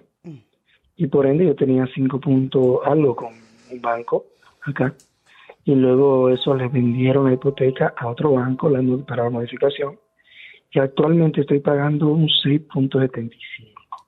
Y 0.98 1.08
por 1.08 1.26
ende 1.28 1.46
yo 1.46 1.56
tenía 1.56 1.88
5 1.94 2.20
puntos 2.20 2.80
algo 2.86 3.16
con 3.16 3.34
un 3.72 3.82
banco 3.82 4.26
acá. 4.66 4.94
Y 5.64 5.76
luego 5.76 6.30
eso 6.30 6.56
le 6.56 6.68
vendieron 6.68 7.26
la 7.26 7.34
hipoteca 7.34 7.94
a 7.96 8.08
otro 8.08 8.32
banco 8.34 8.72
para 9.08 9.26
la 9.26 9.30
modificación. 9.30 10.00
Y 10.72 10.80
actualmente 10.80 11.42
estoy 11.42 11.60
pagando 11.60 12.08
un 12.08 12.28
6.75. 12.28 13.30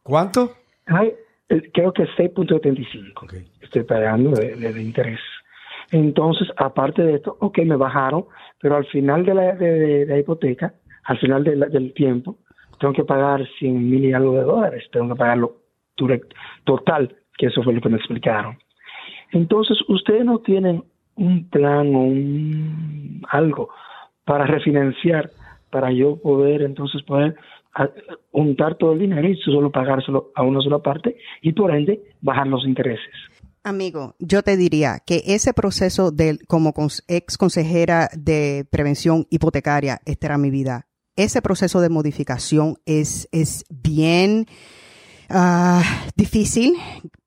¿Cuánto? 0.03 0.56
Ay, 0.88 1.13
eh, 1.50 1.69
creo 1.74 1.94
que 1.94 2.03
6.75 2.03 3.24
Ok. 3.24 3.33
estoy 3.62 3.83
pagando 3.83 4.31
de, 4.31 4.56
de- 4.56 4.74
de 4.74 4.81
interés. 4.81 5.19
Entonces, 5.91 6.47
aparte 6.57 7.01
de 7.03 7.15
esto, 7.15 7.38
ok, 7.39 7.59
me 7.59 7.75
bajaron, 7.75 8.25
pero 8.62 8.75
al 8.75 8.86
final 8.86 9.25
de 9.25 9.33
la, 9.33 9.56
de, 9.56 10.06
la 10.06 10.18
hipoteca, 10.18 10.74
al 11.06 11.18
final 11.19 11.44
la- 11.56 11.65
del 11.68 11.94
tiempo, 11.94 12.38
tengo 12.80 12.94
que 12.94 13.03
pagar 13.03 13.45
100 13.59 13.89
mil 13.89 14.06
y 14.06 14.13
algo 14.13 14.33
de 14.36 14.44
dólares, 14.44 14.88
tengo 14.91 15.09
que 15.13 15.19
pagarlo 15.19 15.57
total, 16.63 17.16
que 17.38 17.48
eso 17.48 17.63
fue 17.63 17.74
lo 17.74 17.81
que 17.81 17.90
me 17.90 17.98
explicaron. 17.98 18.57
Entonces, 19.31 19.78
ustedes 19.88 20.25
no 20.25 20.40
tienen 20.40 20.84
un 21.16 21.50
plan 21.50 21.94
o 21.96 22.00
un 22.01 23.22
algo 23.30 23.69
para 24.25 24.46
refinanciar, 24.46 25.31
para 25.69 25.92
yo 25.92 26.16
poder 26.18 26.62
entonces 26.62 27.01
poder 27.04 27.36
a- 27.75 27.90
juntar 28.31 28.75
todo 28.75 28.94
el 28.94 29.00
dinero 29.00 29.28
y 29.28 29.36
solo 29.38 29.72
pagárselo 29.72 30.31
a 30.36 30.44
una 30.44 30.62
sola 30.62 30.80
parte 30.80 31.18
y 31.42 31.51
por 31.54 31.75
ende 31.75 32.01
bajar 32.22 32.48
los 32.48 32.66
intereses. 32.66 33.13
Amigo, 33.63 34.16
yo 34.19 34.42
te 34.42 34.56
diría 34.56 35.00
que 35.06 35.22
ese 35.28 35.54
proceso 35.54 36.12
del, 36.12 36.40
como 36.48 36.74
ex 37.07 37.38
consejera 37.38 38.07
de 38.18 38.66
prevención 38.72 39.28
hipotecaria, 39.30 40.00
esta 40.06 40.28
era 40.28 40.38
mi 40.38 40.50
vida. 40.50 40.88
Ese 41.16 41.42
proceso 41.42 41.81
de 41.81 41.90
modificación 41.90 42.75
es, 42.86 43.28
es 43.34 43.66
bien 43.69 44.46
ah, 45.29 45.83
difícil. 46.15 46.75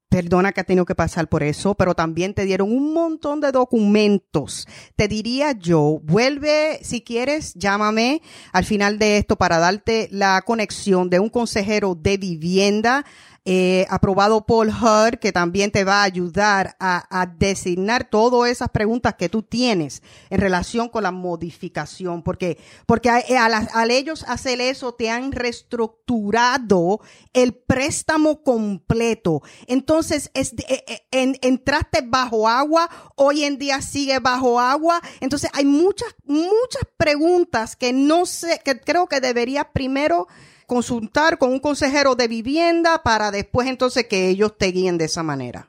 Perdona 0.08 0.52
que 0.52 0.60
ha 0.60 0.64
tenido 0.64 0.84
que 0.84 0.94
pasar 0.94 1.26
por 1.26 1.42
eso, 1.42 1.74
pero 1.74 1.94
también 1.94 2.34
te 2.34 2.44
dieron 2.44 2.70
un 2.70 2.92
montón 2.92 3.40
de 3.40 3.50
documentos. 3.50 4.68
Te 4.94 5.08
diría 5.08 5.52
yo, 5.52 6.00
vuelve, 6.02 6.80
si 6.82 7.00
quieres, 7.00 7.54
llámame 7.54 8.20
al 8.52 8.66
final 8.66 8.98
de 8.98 9.16
esto 9.16 9.36
para 9.36 9.58
darte 9.58 10.08
la 10.12 10.42
conexión 10.42 11.08
de 11.08 11.18
un 11.18 11.30
consejero 11.30 11.94
de 11.94 12.18
vivienda 12.18 13.06
eh, 13.44 13.86
aprobado 13.90 14.46
por 14.46 14.68
HUD, 14.68 15.18
que 15.20 15.32
también 15.32 15.72
te 15.72 15.82
va 15.82 16.00
a 16.02 16.04
ayudar 16.04 16.76
a, 16.78 17.04
a 17.10 17.26
designar 17.26 18.04
todas 18.08 18.48
esas 18.50 18.68
preguntas 18.68 19.14
que 19.14 19.28
tú 19.28 19.42
tienes 19.42 20.00
en 20.30 20.40
relación 20.40 20.88
con 20.88 21.02
la 21.02 21.10
modificación, 21.10 22.22
porque, 22.22 22.58
porque 22.86 23.10
a- 23.10 23.22
a 23.44 23.48
la- 23.48 23.68
al 23.74 23.90
ellos 23.90 24.24
hacer 24.28 24.60
eso 24.60 24.94
te 24.94 25.10
han 25.10 25.32
reestructurado 25.32 27.00
el 27.32 27.54
préstamo 27.54 28.42
completo. 28.42 29.42
Entonces, 29.66 30.30
es, 30.34 30.52
eh, 30.68 30.84
eh, 30.86 31.00
en- 31.10 31.36
entraste 31.42 32.02
bajo 32.06 32.48
agua, 32.48 32.88
hoy 33.16 33.44
en 33.44 33.58
día 33.58 33.80
sigue 33.82 34.18
bajo 34.18 34.60
agua. 34.60 35.00
Entonces, 35.20 35.50
hay 35.54 35.64
muchas, 35.64 36.14
muchas 36.24 36.82
preguntas 36.96 37.76
que 37.76 37.92
no 37.92 38.26
sé, 38.26 38.60
que 38.64 38.78
creo 38.80 39.06
que 39.08 39.20
deberías 39.20 39.66
primero 39.72 40.28
consultar 40.72 41.36
con 41.36 41.50
un 41.52 41.60
consejero 41.60 42.14
de 42.14 42.28
vivienda 42.28 43.02
para 43.04 43.30
después 43.30 43.68
entonces 43.68 44.06
que 44.08 44.30
ellos 44.30 44.56
te 44.56 44.68
guíen 44.72 44.96
de 44.96 45.04
esa 45.04 45.22
manera. 45.22 45.66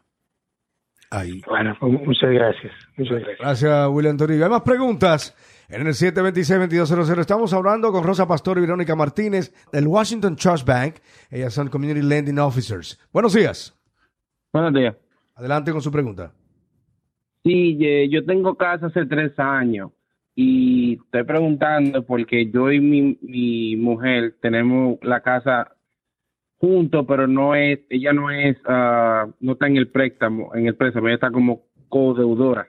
Ahí. 1.12 1.42
Bueno, 1.46 1.76
pues, 1.78 1.92
muchas 1.92 2.32
gracias. 2.32 2.72
Muchas 2.96 3.20
gracias. 3.20 3.40
Gracias, 3.40 3.90
William 3.90 4.16
Toribio. 4.16 4.46
Hay 4.46 4.50
más 4.50 4.62
preguntas. 4.62 5.36
En 5.68 5.86
el 5.86 5.94
726-2200 5.94 7.20
estamos 7.20 7.54
hablando 7.54 7.92
con 7.92 8.06
Rosa 8.06 8.26
Pastor 8.26 8.60
y 8.60 8.62
Verónica 8.62 8.96
Martínez 8.96 9.54
del 9.74 9.88
Washington 9.88 10.38
Trust 10.38 10.66
Bank. 10.66 10.96
Ellas 11.30 11.54
son 11.54 11.68
Community 11.68 12.02
Lending 12.02 12.40
Officers. 12.40 12.98
Buenos 13.12 13.34
días. 13.34 13.78
Buenos 14.54 14.74
días. 14.74 14.96
Adelante 15.36 15.74
con 15.74 15.82
su 15.82 15.92
pregunta. 15.92 16.32
Sí, 17.44 17.78
yo 18.10 18.24
tengo 18.24 18.56
casa 18.56 18.86
hace 18.86 19.06
tres 19.06 19.38
años 19.38 19.92
y 20.36 20.96
estoy 21.04 21.24
preguntando 21.24 22.04
porque 22.06 22.50
yo 22.50 22.72
y 22.72 22.80
mi, 22.80 23.18
mi 23.22 23.76
mujer 23.76 24.36
tenemos 24.42 24.98
la 25.02 25.22
casa 25.22 25.76
juntos, 26.58 27.06
pero 27.08 27.28
no 27.28 27.56
es, 27.56 27.80
ella 27.90 28.14
no 28.14 28.32
es, 28.32 28.58
ah, 28.66 29.28
no 29.40 29.52
está 29.54 29.68
en 29.68 29.78
el 29.78 29.90
préstamo, 29.90 30.54
en 30.56 30.68
el 30.68 30.76
préstamo, 30.76 31.08
ella 31.08 31.16
está 31.16 31.30
como 31.32 31.64
codeudora. 31.90 32.68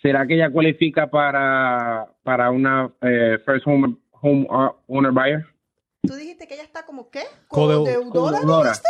¿Será 0.00 0.26
que 0.26 0.34
ella 0.34 0.50
cualifica 0.50 1.08
para, 1.10 2.06
para 2.22 2.50
una 2.50 2.90
eh, 3.00 3.38
first 3.44 3.66
home, 3.66 3.96
home 4.10 4.46
uh, 4.50 4.70
owner 4.86 5.12
buyer? 5.12 5.44
¿Tú 6.02 6.14
dijiste 6.14 6.46
que 6.46 6.54
ella 6.54 6.62
está 6.64 6.84
como 6.84 7.10
qué? 7.10 7.20
Codeu- 7.48 7.78
¿Codeudora, 7.84 8.10
codeudora. 8.38 8.70
dijiste? 8.70 8.88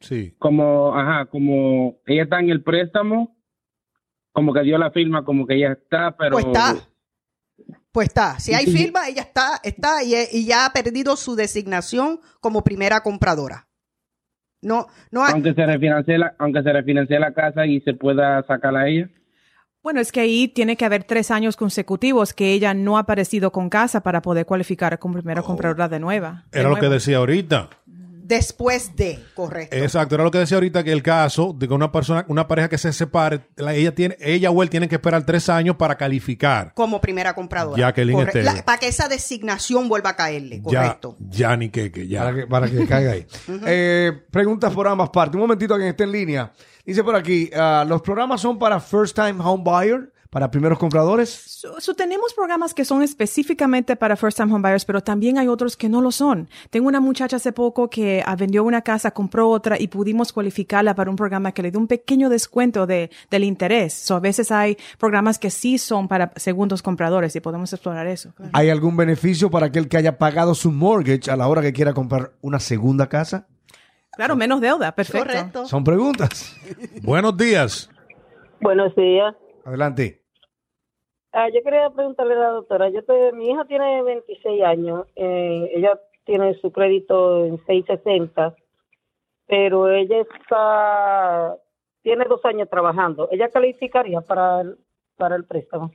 Sí. 0.00 0.34
Como, 0.38 0.94
ajá, 0.94 1.26
como 1.26 1.98
ella 2.06 2.22
está 2.24 2.40
en 2.40 2.50
el 2.50 2.62
préstamo, 2.62 3.36
como 4.32 4.52
que 4.52 4.62
dio 4.62 4.76
la 4.78 4.90
firma, 4.90 5.24
como 5.24 5.46
que 5.46 5.54
ella 5.54 5.72
está, 5.72 6.16
pero... 6.16 6.32
Pues 6.32 6.46
está. 6.46 6.74
Pues 7.92 8.08
está. 8.08 8.38
Si 8.38 8.52
hay 8.54 8.66
firma, 8.66 9.08
ella 9.08 9.22
está, 9.22 9.60
está 9.62 10.02
y, 10.04 10.14
y 10.32 10.44
ya 10.44 10.66
ha 10.66 10.72
perdido 10.72 11.16
su 11.16 11.34
designación 11.34 12.20
como 12.40 12.62
primera 12.62 13.00
compradora. 13.00 13.68
No, 14.62 14.86
no 15.10 15.24
hay- 15.24 15.32
Aunque 15.32 15.54
se 15.54 15.64
refinancie 15.66 16.18
la, 16.18 16.34
aunque 16.38 16.62
se 16.62 16.72
refinancie 16.72 17.18
la 17.18 17.32
casa 17.32 17.66
y 17.66 17.80
se 17.80 17.94
pueda 17.94 18.42
sacarla 18.46 18.80
a 18.80 18.88
ella. 18.88 19.08
Bueno, 19.82 20.00
es 20.00 20.10
que 20.10 20.18
ahí 20.20 20.48
tiene 20.48 20.76
que 20.76 20.84
haber 20.84 21.04
tres 21.04 21.30
años 21.30 21.56
consecutivos 21.56 22.32
que 22.34 22.52
ella 22.52 22.74
no 22.74 22.96
ha 22.96 23.00
aparecido 23.00 23.52
con 23.52 23.70
casa 23.70 24.02
para 24.02 24.20
poder 24.20 24.44
cualificar 24.44 24.98
como 24.98 25.14
primera 25.14 25.42
compradora 25.42 25.88
de 25.88 26.00
nueva. 26.00 26.44
de 26.50 26.58
Era 26.60 26.68
lo 26.70 26.76
que 26.76 26.88
decía 26.88 27.18
ahorita. 27.18 27.70
Después 28.26 28.96
de, 28.96 29.22
correcto. 29.34 29.76
Exacto, 29.76 30.14
era 30.16 30.24
lo 30.24 30.30
que 30.30 30.38
decía 30.38 30.56
ahorita 30.56 30.82
que 30.84 30.92
el 30.92 31.02
caso 31.02 31.54
de 31.56 31.68
que 31.68 31.74
una 31.74 31.92
persona, 31.92 32.24
una 32.28 32.48
pareja 32.48 32.68
que 32.68 32.78
se 32.78 32.92
separe, 32.92 33.46
la- 33.56 33.74
ella 33.74 33.94
tiene, 33.94 34.16
ella 34.20 34.50
o 34.50 34.62
él 34.62 34.70
tienen 34.70 34.88
que 34.88 34.96
esperar 34.96 35.24
tres 35.24 35.48
años 35.48 35.76
para 35.76 35.96
calificar. 35.96 36.72
como 36.74 37.00
primera 37.00 37.34
compradora. 37.34 37.92
Corre- 37.94 38.22
Estela. 38.26 38.52
la- 38.54 38.64
para 38.64 38.78
que 38.78 38.88
esa 38.88 39.08
designación 39.08 39.88
vuelva 39.88 40.10
a 40.10 40.16
caerle, 40.16 40.60
Ya, 40.66 40.82
correcto. 40.82 41.16
ya 41.20 41.56
ni 41.56 41.68
que, 41.70 41.90
que 41.92 42.08
ya. 42.08 42.20
Para 42.24 42.34
que, 42.36 42.46
para 42.46 42.70
que 42.70 42.86
caiga 42.86 43.12
ahí. 43.12 43.26
Eh, 43.66 44.12
preguntas 44.30 44.72
por 44.72 44.86
ambas 44.88 45.10
partes. 45.10 45.34
Un 45.36 45.42
momentito 45.42 45.74
a 45.74 45.76
quien 45.76 45.88
esté 45.90 46.04
en 46.04 46.12
línea. 46.12 46.52
Dice 46.84 47.02
por 47.02 47.16
aquí, 47.16 47.50
ah, 47.54 47.84
¿los 47.86 48.00
programas 48.02 48.40
son 48.40 48.58
para 48.58 48.78
first 48.80 49.14
time 49.16 49.36
home 49.38 49.62
buyer? 49.64 50.12
¿Para 50.36 50.50
primeros 50.50 50.78
compradores? 50.78 51.30
So- 51.30 51.80
so 51.80 51.94
tenemos 51.94 52.34
programas 52.34 52.74
que 52.74 52.84
son 52.84 53.02
específicamente 53.02 53.96
para 53.96 54.16
first 54.16 54.36
time 54.36 54.52
home 54.52 54.60
buyers, 54.60 54.84
pero 54.84 55.00
también 55.00 55.38
hay 55.38 55.48
otros 55.48 55.78
que 55.78 55.88
no 55.88 56.02
lo 56.02 56.12
son. 56.12 56.50
Tengo 56.68 56.88
una 56.88 57.00
muchacha 57.00 57.36
hace 57.36 57.52
poco 57.52 57.88
que 57.88 58.22
ah, 58.22 58.36
vendió 58.36 58.62
una 58.62 58.82
casa, 58.82 59.12
compró 59.12 59.48
otra 59.48 59.80
y 59.80 59.88
pudimos 59.88 60.34
cualificarla 60.34 60.94
para 60.94 61.08
un 61.08 61.16
programa 61.16 61.52
que 61.52 61.62
le 61.62 61.70
dio 61.70 61.80
un 61.80 61.86
pequeño 61.86 62.28
descuento 62.28 62.86
de, 62.86 63.08
del 63.30 63.44
interés. 63.44 63.94
So, 63.94 64.14
a 64.16 64.20
veces 64.20 64.52
hay 64.52 64.76
programas 64.98 65.38
que 65.38 65.48
sí 65.48 65.78
son 65.78 66.06
para 66.06 66.30
segundos 66.36 66.82
compradores 66.82 67.34
y 67.34 67.40
podemos 67.40 67.72
explorar 67.72 68.06
eso. 68.06 68.34
claro. 68.34 68.50
¿Hay 68.52 68.68
algún 68.68 68.94
beneficio 68.94 69.50
para 69.50 69.68
aquel 69.68 69.88
que 69.88 69.96
haya 69.96 70.18
pagado 70.18 70.54
su 70.54 70.70
mortgage 70.70 71.30
a 71.30 71.36
la 71.36 71.48
hora 71.48 71.62
que 71.62 71.72
quiera 71.72 71.94
comprar 71.94 72.32
una 72.42 72.60
segunda 72.60 73.08
casa? 73.08 73.46
Claro, 74.14 74.36
menos 74.36 74.60
deuda, 74.60 74.94
perfecto. 74.94 75.26
Correcto. 75.28 75.66
Son 75.66 75.82
preguntas. 75.82 76.54
Buenos 77.00 77.34
días. 77.38 77.88
Buenos 78.60 78.94
días. 78.94 79.34
Adelante. 79.64 80.25
Ah, 81.38 81.48
yo 81.52 81.62
quería 81.62 81.90
preguntarle 81.90 82.32
a 82.34 82.38
la 82.38 82.48
doctora, 82.50 82.88
yo 82.88 83.04
te- 83.04 83.32
mi 83.32 83.50
hija 83.50 83.64
tiene 83.66 84.02
26 84.02 84.62
años, 84.64 85.06
eh, 85.16 85.70
ella 85.74 86.00
tiene 86.24 86.54
su 86.62 86.72
crédito 86.72 87.44
en 87.44 87.58
660, 87.66 88.54
pero 89.46 89.88
ella 89.90 90.16
está, 90.40 91.56
tiene 92.02 92.24
dos 92.26 92.42
años 92.44 92.68
trabajando. 92.70 93.28
¿Ella 93.30 93.50
calificaría 93.50 94.22
para 94.22 94.62
el, 94.62 94.78
para 95.18 95.36
el 95.36 95.44
préstamo? 95.44 95.90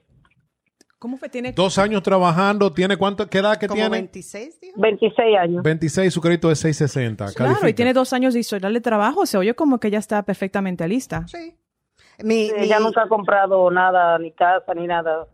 ¿Cómo 0.99 1.17
fue? 1.17 1.29
Tiene 1.29 1.51
Dos 1.53 1.79
años 1.79 2.03
trabajando, 2.03 2.71
¿tiene 2.71 2.95
cuánto? 2.95 3.27
¿Qué 3.27 3.39
edad 3.39 3.57
que 3.57 3.67
Como 3.67 3.79
tiene? 3.81 3.89
26, 3.97 4.61
dijo. 4.61 4.79
26 4.79 5.37
años. 5.39 5.63
26, 5.63 6.13
su 6.13 6.21
crédito 6.21 6.51
es 6.51 6.59
660. 6.59 7.33
Claro, 7.33 7.51
y 7.53 7.55
califica. 7.55 7.75
tiene 7.75 7.93
dos 7.93 8.13
años 8.13 8.35
de 8.35 8.41
historial 8.41 8.71
de 8.75 8.81
trabajo. 8.81 9.25
Se 9.25 9.35
oye 9.39 9.55
como 9.55 9.79
que 9.79 9.89
ya 9.89 9.97
está 9.97 10.21
perfectamente 10.21 10.87
lista. 10.87 11.25
Sí. 11.27 11.55
Mi, 12.19 12.49
mi- 12.51 12.63
Ella 12.65 12.79
nunca 12.79 13.03
ha 13.03 13.07
comprado 13.07 13.69
nada, 13.71 14.17
ni 14.19 14.31
casa, 14.31 14.73
ni 14.73 14.87
nada. 14.87 15.27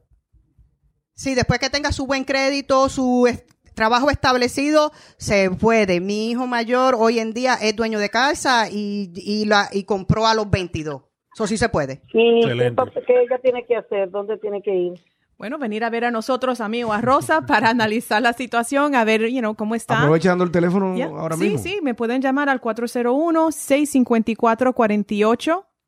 sí, 1.14 1.36
después 1.36 1.60
que 1.60 1.70
tenga 1.70 1.92
su 1.92 2.06
buen 2.08 2.24
crédito, 2.24 2.90
su 2.90 3.28
trabajo 3.74 4.10
establecido, 4.10 4.92
se 5.18 5.50
puede. 5.52 6.00
Mi 6.02 6.32
hijo 6.32 6.48
mayor 6.48 6.96
hoy 6.98 7.20
en 7.20 7.34
día 7.34 7.56
es 7.56 7.76
dueño 7.76 8.00
de 8.00 8.10
casa 8.10 8.70
y, 8.72 9.12
y, 9.16 9.46
la, 9.46 9.70
y 9.72 9.84
compró 9.84 10.26
a 10.28 10.34
los 10.34 10.50
22. 10.50 11.02
Eso 11.36 11.46
sí 11.48 11.58
se 11.58 11.70
puede. 11.70 12.02
¿Y 12.08 12.12
qué, 12.12 12.40
Excelente. 12.40 12.74
pasa- 12.76 13.02
qué 13.06 13.22
ella 13.22 13.38
tiene 13.40 13.66
que 13.66 13.76
hacer? 13.76 14.10
¿Dónde 14.10 14.38
tiene 14.38 14.62
que 14.64 14.74
ir? 14.74 14.94
Bueno, 15.38 15.60
venir 15.60 15.84
a 15.84 15.92
ver 15.92 16.06
a 16.06 16.10
nosotros, 16.10 16.62
a 16.62 16.68
mí 16.68 16.84
o 16.84 16.92
a 16.92 17.00
Rosa, 17.02 17.42
para 17.46 17.70
analizar 17.70 18.20
la 18.24 18.34
situación, 18.34 18.96
a 18.96 19.04
ver, 19.04 19.28
you 19.30 19.40
know, 19.42 19.54
cómo 19.56 19.76
está. 19.76 20.00
Aprovecha 20.00 20.30
dando 20.30 20.44
el 20.46 20.52
teléfono 20.52 20.96
ahora 21.20 21.36
sí, 21.38 21.44
mismo. 21.44 21.60
sí, 21.60 21.80
me 21.84 21.94
pueden 21.94 22.24
llamar 22.24 22.50
al 22.50 22.60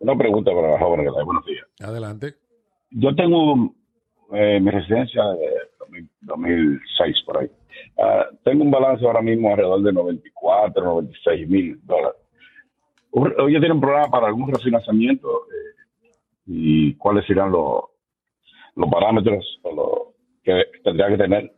Una 0.00 0.14
pregunta 0.16 0.50
para 0.52 0.72
la 0.72 0.78
joven. 0.78 1.06
Buenos 1.24 1.46
días. 1.46 1.64
Adelante. 1.80 2.34
Yo 2.90 3.14
tengo 3.14 3.72
eh, 4.32 4.60
mi 4.60 4.70
residencia 4.70 5.22
de 5.24 5.48
2000 5.78 6.08
2006 6.20 7.16
por 7.24 7.38
ahí. 7.38 7.50
Ah, 7.98 8.26
tengo 8.44 8.64
un 8.64 8.70
balance 8.70 9.02
ahora 9.06 9.22
mismo 9.22 9.48
alrededor 9.50 9.82
de 9.82 9.92
94, 9.94 10.84
96 10.84 11.48
mil 11.48 11.80
dólares. 11.84 12.20
¿Ellos 13.12 13.60
tienen 13.60 13.80
programa 13.80 14.10
para 14.10 14.26
algún 14.26 14.52
refinanciamiento? 14.52 15.28
eh, 15.28 15.72
¿Y 16.48 16.94
cuáles 16.94 17.26
serán 17.26 17.50
los, 17.50 17.82
los 18.76 18.90
parámetros 18.90 19.44
o 19.62 19.74
lo 19.74 20.14
que 20.44 20.62
tendría 20.84 21.08
que 21.08 21.16
tener? 21.16 21.52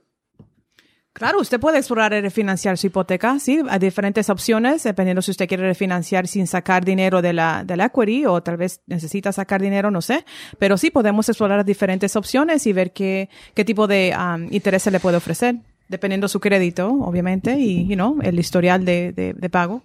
Claro, 1.12 1.40
usted 1.40 1.58
puede 1.58 1.78
explorar 1.78 2.12
el 2.12 2.22
refinanciar 2.22 2.78
su 2.78 2.86
hipoteca, 2.86 3.40
sí, 3.40 3.60
hay 3.68 3.78
diferentes 3.80 4.30
opciones, 4.30 4.84
dependiendo 4.84 5.20
si 5.20 5.32
usted 5.32 5.48
quiere 5.48 5.64
refinanciar 5.66 6.28
sin 6.28 6.46
sacar 6.46 6.84
dinero 6.84 7.22
de 7.22 7.32
la, 7.32 7.64
del 7.64 7.80
equity 7.80 8.24
o 8.24 8.40
tal 8.40 8.56
vez 8.56 8.82
necesita 8.86 9.32
sacar 9.32 9.60
dinero, 9.60 9.90
no 9.90 10.00
sé. 10.00 10.24
Pero 10.60 10.78
sí, 10.78 10.92
podemos 10.92 11.28
explorar 11.28 11.64
diferentes 11.64 12.14
opciones 12.14 12.68
y 12.68 12.72
ver 12.72 12.92
qué, 12.92 13.30
qué 13.54 13.64
tipo 13.64 13.88
de 13.88 14.14
um, 14.16 14.46
interés 14.52 14.84
se 14.84 14.92
le 14.92 15.00
puede 15.00 15.16
ofrecer, 15.16 15.56
dependiendo 15.88 16.28
su 16.28 16.38
crédito, 16.38 16.88
obviamente, 16.88 17.58
y, 17.58 17.88
you 17.88 17.96
know, 17.96 18.18
el 18.22 18.38
historial 18.38 18.84
de, 18.84 19.12
de, 19.12 19.32
de 19.32 19.50
pago. 19.50 19.82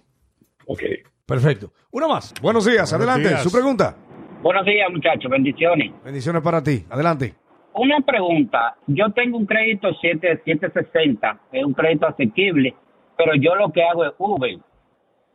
Ok. 0.66 0.82
Perfecto. 1.26 1.72
Una 1.90 2.06
más. 2.06 2.32
Buenos 2.42 2.64
días. 2.64 2.90
Buenos 2.90 3.08
Adelante. 3.08 3.28
días. 3.30 3.42
Su 3.42 3.50
pregunta. 3.50 3.96
Buenos 4.44 4.66
días, 4.66 4.90
muchachos. 4.92 5.30
Bendiciones. 5.30 5.90
Bendiciones 6.04 6.42
para 6.42 6.62
ti. 6.62 6.84
Adelante. 6.90 7.34
Una 7.72 7.98
pregunta. 8.00 8.76
Yo 8.86 9.10
tengo 9.12 9.38
un 9.38 9.46
crédito 9.46 9.88
7, 9.98 10.42
760, 10.44 11.40
es 11.50 11.64
un 11.64 11.72
crédito 11.72 12.06
asequible, 12.06 12.76
pero 13.16 13.32
yo 13.36 13.54
lo 13.54 13.72
que 13.72 13.82
hago 13.82 14.04
es 14.04 14.12
Uber. 14.18 14.58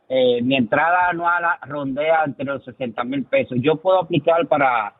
Eh, 0.08 0.40
mi 0.42 0.54
entrada 0.54 1.08
anual 1.08 1.42
rondea 1.66 2.22
entre 2.24 2.44
los 2.44 2.64
60 2.64 3.02
mil 3.02 3.24
pesos. 3.24 3.58
¿Yo 3.60 3.76
puedo 3.82 3.98
aplicar 3.98 4.46
para 4.46 4.94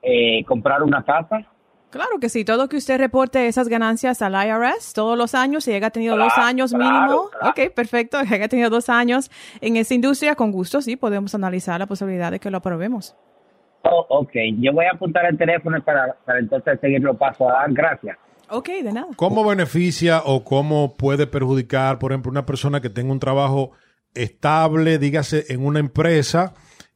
eh, 0.00 0.42
comprar 0.46 0.82
una 0.82 1.04
casa? 1.04 1.44
Claro 1.90 2.18
que 2.20 2.30
sí, 2.30 2.46
todo 2.46 2.70
que 2.70 2.78
usted 2.78 2.98
reporte 2.98 3.46
esas 3.46 3.68
ganancias 3.68 4.22
al 4.22 4.32
IRS 4.32 4.94
todos 4.94 5.18
los 5.18 5.34
años, 5.34 5.64
si 5.64 5.72
haya 5.74 5.90
tenido 5.90 6.16
dos 6.16 6.32
Claro, 6.32 6.48
años 6.48 6.72
claro, 6.72 6.84
mínimo, 6.84 7.28
claro. 7.28 7.50
ok, 7.50 7.74
perfecto, 7.74 8.18
si 8.24 8.34
haya 8.34 8.48
tenido 8.48 8.70
dos 8.70 8.88
años 8.88 9.30
en 9.60 9.76
esa 9.76 9.92
industria, 9.92 10.34
con 10.34 10.50
gusto 10.50 10.80
sí, 10.80 10.96
podemos 10.96 11.34
analizar 11.34 11.78
la 11.78 11.86
posibilidad 11.86 12.30
de 12.32 12.40
que 12.40 12.50
lo 12.50 12.56
aprobemos. 12.56 13.14
Oh, 13.84 14.06
ok, 14.08 14.32
yo 14.60 14.72
voy 14.72 14.86
a 14.86 14.92
apuntar 14.92 15.26
el 15.26 15.36
teléfono 15.36 15.82
para, 15.82 16.14
para 16.24 16.38
entonces 16.38 16.78
seguirlo 16.80 17.16
paso 17.16 17.48
a 17.48 17.52
dar. 17.52 17.72
Gracias. 17.72 18.16
Ok, 18.48 18.68
de 18.68 18.92
nada. 18.92 19.08
¿Cómo 19.16 19.46
beneficia 19.46 20.22
o 20.24 20.44
cómo 20.44 20.96
puede 20.96 21.26
perjudicar, 21.26 21.98
por 21.98 22.12
ejemplo, 22.12 22.30
una 22.30 22.46
persona 22.46 22.80
que 22.80 22.90
tenga 22.90 23.12
un 23.12 23.20
trabajo 23.20 23.72
estable, 24.14 24.98
dígase, 24.98 25.52
en 25.52 25.64
una 25.64 25.80
empresa, 25.80 26.54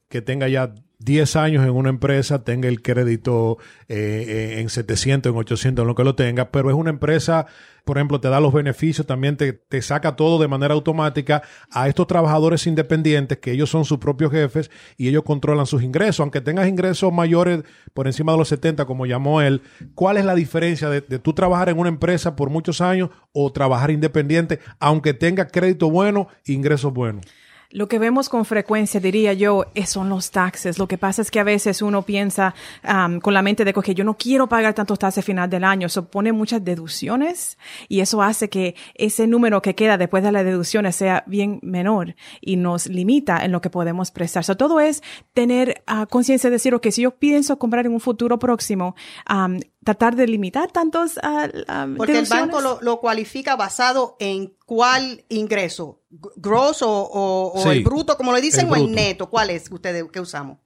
que 0.09 0.23
tenga 0.23 0.49
ya 0.49 0.75
10 1.01 1.37
años 1.37 1.65
en 1.65 1.71
una 1.71 1.91
empresa, 1.91 2.43
tenga 2.43 2.69
el 2.69 2.83
crédito 2.83 3.59
eh, 3.89 4.55
eh, 4.57 4.61
en 4.61 4.69
700, 4.69 5.31
en 5.31 5.39
800, 5.39 5.83
en 5.83 5.87
lo 5.87 5.95
que 5.95 6.03
lo 6.03 6.17
tenga, 6.17 6.51
pero 6.51 6.71
es 6.71 6.77
una 6.77 6.91
empresa, 6.91 7.47
por 7.85 7.99
ejemplo, 7.99 8.21
te 8.21 8.29
da 8.29 8.41
los 8.41 8.53
beneficios, 8.53 9.07
también 9.07 9.37
te, 9.37 9.53
te 9.53 9.81
saca 9.81 10.17
todo 10.17 10.41
de 10.41 10.49
manera 10.49 10.75
automática 10.75 11.43
a 11.71 11.87
estos 11.87 12.09
trabajadores 12.09 12.67
independientes, 12.67 13.39
que 13.39 13.53
ellos 13.53 13.71
son 13.71 13.85
sus 13.85 13.99
propios 13.99 14.33
jefes 14.33 14.73
y 14.97 15.09
ellos 15.09 15.23
controlan 15.23 15.67
sus 15.67 15.85
ingresos, 15.85 16.19
aunque 16.19 16.41
tengas 16.41 16.67
ingresos 16.67 17.13
mayores 17.13 17.63
por 17.95 18.09
encima 18.09 18.33
de 18.33 18.39
los 18.39 18.49
70, 18.49 18.85
como 18.85 19.07
llamó 19.07 19.41
él, 19.41 19.63
¿cuál 19.95 20.17
es 20.17 20.25
la 20.25 20.35
diferencia 20.35 20.91
de, 20.91 21.01
tú 21.01 21.33
trabajar 21.33 21.69
en 21.69 21.79
una 21.79 21.91
empresa 21.91 22.35
por 22.35 22.51
muchos 22.51 22.81
años 22.81 23.11
o 23.33 23.53
trabajar 23.53 23.93
independiente, 23.93 24.59
aunque 24.81 25.15
tenga 25.15 25.47
crédito 25.47 25.91
bueno 25.91 26.27
ingresos 26.45 26.93
buenos? 26.93 27.25
Lo 27.71 27.87
que 27.87 27.99
vemos 27.99 28.31
con 28.31 28.47
frecuencia, 28.47 28.99
diría 28.99 29.35
yo, 29.35 29.67
son 29.87 30.09
los 30.09 30.31
taxes. 30.31 30.79
Lo 30.79 30.89
que 30.89 30.97
pasa 30.97 31.21
es 31.21 31.31
que 31.31 31.39
a 31.39 31.45
veces 31.45 31.83
uno 31.83 32.01
piensa 32.01 32.55
am, 32.83 33.21
con 33.21 33.35
la 33.35 33.43
mente 33.43 33.63
de 33.63 33.75
que 33.75 33.95
yo 33.95 34.05
no 34.05 34.17
quiero 34.17 34.49
pagar 34.49 34.73
tantos 34.73 34.99
taxes 34.99 35.19
al 35.19 35.25
final 35.25 35.51
del 35.51 35.65
año. 35.65 35.87
Eso 35.87 36.09
pone 36.09 36.33
muchas 36.33 36.65
deducciones 36.65 37.59
y 37.87 38.01
eso 38.01 38.23
hace 38.23 38.49
que 38.49 38.75
ese 38.95 39.27
número 39.27 39.61
que 39.61 39.75
queda 39.75 39.99
después 39.99 40.23
de 40.23 40.33
las 40.33 40.47
deducciones 40.47 40.97
sea 40.97 41.25
bien 41.27 41.61
menor 41.63 42.17
y 42.41 42.57
nos 42.57 42.87
limita 42.87 43.45
en 43.45 43.53
lo 43.53 43.61
que 43.61 43.69
podemos 43.69 44.13
prestar. 44.13 44.45
So, 44.45 44.57
todo 44.57 44.81
es 44.81 45.03
tener 45.35 45.83
ah, 45.87 46.07
conciencia 46.07 46.49
de 46.49 46.55
decir, 46.55 46.75
ok, 46.75 46.87
si 46.91 47.03
yo 47.03 47.11
pienso 47.11 47.59
comprar 47.59 47.85
en 47.85 47.93
un 47.93 48.01
futuro 48.01 48.39
próximo, 48.39 48.97
am, 49.27 49.61
tratar 49.89 50.17
de 50.17 50.27
limitar 50.27 50.71
tantos 50.71 51.19
ah, 51.23 51.49
Porque 51.97 52.19
el 52.19 52.27
banco 52.27 52.61
lo, 52.61 52.79
lo 52.83 53.01
cualifica 53.01 53.57
basado 53.57 54.17
en 54.21 54.55
cuál 54.67 55.25
ingreso, 55.31 56.03
gross 56.37 56.83
o, 56.83 56.91
o- 56.91 57.53
o 57.55 57.63
Sí, 57.63 57.69
el 57.71 57.85
bruto, 57.85 58.19
como 58.19 58.33
le 58.35 58.43
dicen, 58.43 58.67
el 58.67 58.73
o 58.73 58.77
el 58.77 58.93
neto. 58.93 59.31
¿Cuál 59.31 59.49
es 59.49 59.71
ustedes 59.71 60.05
que 60.13 60.21
usamos? 60.21 60.59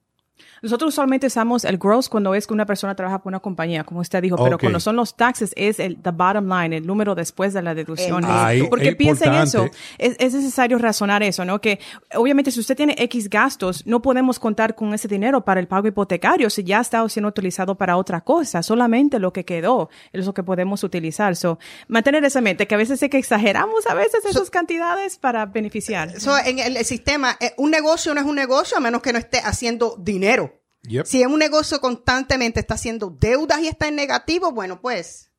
Nosotros 0.63 0.93
usualmente 0.93 1.27
usamos 1.27 1.65
el 1.65 1.77
gross 1.77 2.07
cuando 2.07 2.33
es 2.33 2.47
que 2.47 2.53
una 2.53 2.65
persona 2.65 2.95
trabaja 2.95 3.21
por 3.21 3.31
una 3.31 3.41
compañía, 3.41 3.83
como 3.83 3.99
usted 3.99 4.21
dijo, 4.21 4.37
pero 4.41 4.57
cuando 4.57 4.79
son 4.79 4.95
los 4.95 5.17
taxes 5.17 5.51
es 5.57 5.77
el 5.77 6.01
the 6.01 6.11
bottom 6.11 6.47
line, 6.47 6.77
el 6.77 6.87
número 6.87 7.15
después 7.15 7.53
de 7.53 7.61
la 7.61 7.75
deducción. 7.75 8.23
El 8.23 8.31
Ahí, 8.31 8.63
Porque 8.69 8.89
es 8.89 8.95
piensen 8.95 9.33
eso, 9.33 9.65
importante. 9.65 9.77
es, 9.97 10.15
es 10.19 10.33
necesario 10.33 10.77
razonar 10.77 11.21
eso, 11.21 11.43
¿no? 11.43 11.59
Que 11.59 11.81
obviamente 12.15 12.49
si 12.49 12.61
usted 12.61 12.77
tiene 12.77 12.95
X 12.97 13.29
gastos, 13.29 13.85
no 13.85 14.01
podemos 14.01 14.39
contar 14.39 14.73
con 14.73 14.93
ese 14.93 15.09
dinero 15.09 15.43
para 15.43 15.59
el 15.59 15.67
pago 15.67 15.89
hipotecario 15.89 16.49
si 16.49 16.63
ya 16.63 16.79
está 16.79 17.07
siendo 17.09 17.27
utilizado 17.27 17.75
para 17.75 17.97
otra 17.97 18.21
cosa, 18.21 18.63
solamente 18.63 19.19
lo 19.19 19.33
que 19.33 19.43
quedó 19.43 19.89
es 20.13 20.25
lo 20.25 20.33
que 20.33 20.43
podemos 20.43 20.81
utilizar. 20.85 21.35
So, 21.35 21.59
mantener 21.89 22.23
esa 22.23 22.39
mente, 22.39 22.67
que 22.67 22.75
a 22.75 22.77
veces 22.77 23.01
sé 23.01 23.09
que 23.09 23.17
exageramos 23.17 23.85
a 23.87 23.95
veces 23.95 24.23
esas 24.23 24.49
cantidades 24.49 25.17
para 25.17 25.45
beneficiar. 25.45 26.21
So, 26.21 26.37
en 26.37 26.59
el, 26.59 26.77
el 26.77 26.85
sistema, 26.85 27.35
eh, 27.41 27.53
un 27.57 27.69
negocio 27.69 28.13
no 28.13 28.21
es 28.21 28.25
un 28.25 28.35
negocio 28.35 28.77
a 28.77 28.79
menos 28.79 29.01
que 29.01 29.11
no 29.11 29.19
esté 29.19 29.39
haciendo 29.39 29.97
dinero. 29.99 30.52
Yep. 30.83 31.05
Si 31.05 31.21
es 31.21 31.27
un 31.27 31.39
negocio 31.39 31.79
constantemente 31.79 32.59
está 32.59 32.73
haciendo 32.75 33.09
deudas 33.09 33.59
y 33.61 33.67
está 33.67 33.87
en 33.87 33.95
negativo, 33.95 34.51
bueno, 34.51 34.81
pues 34.81 35.31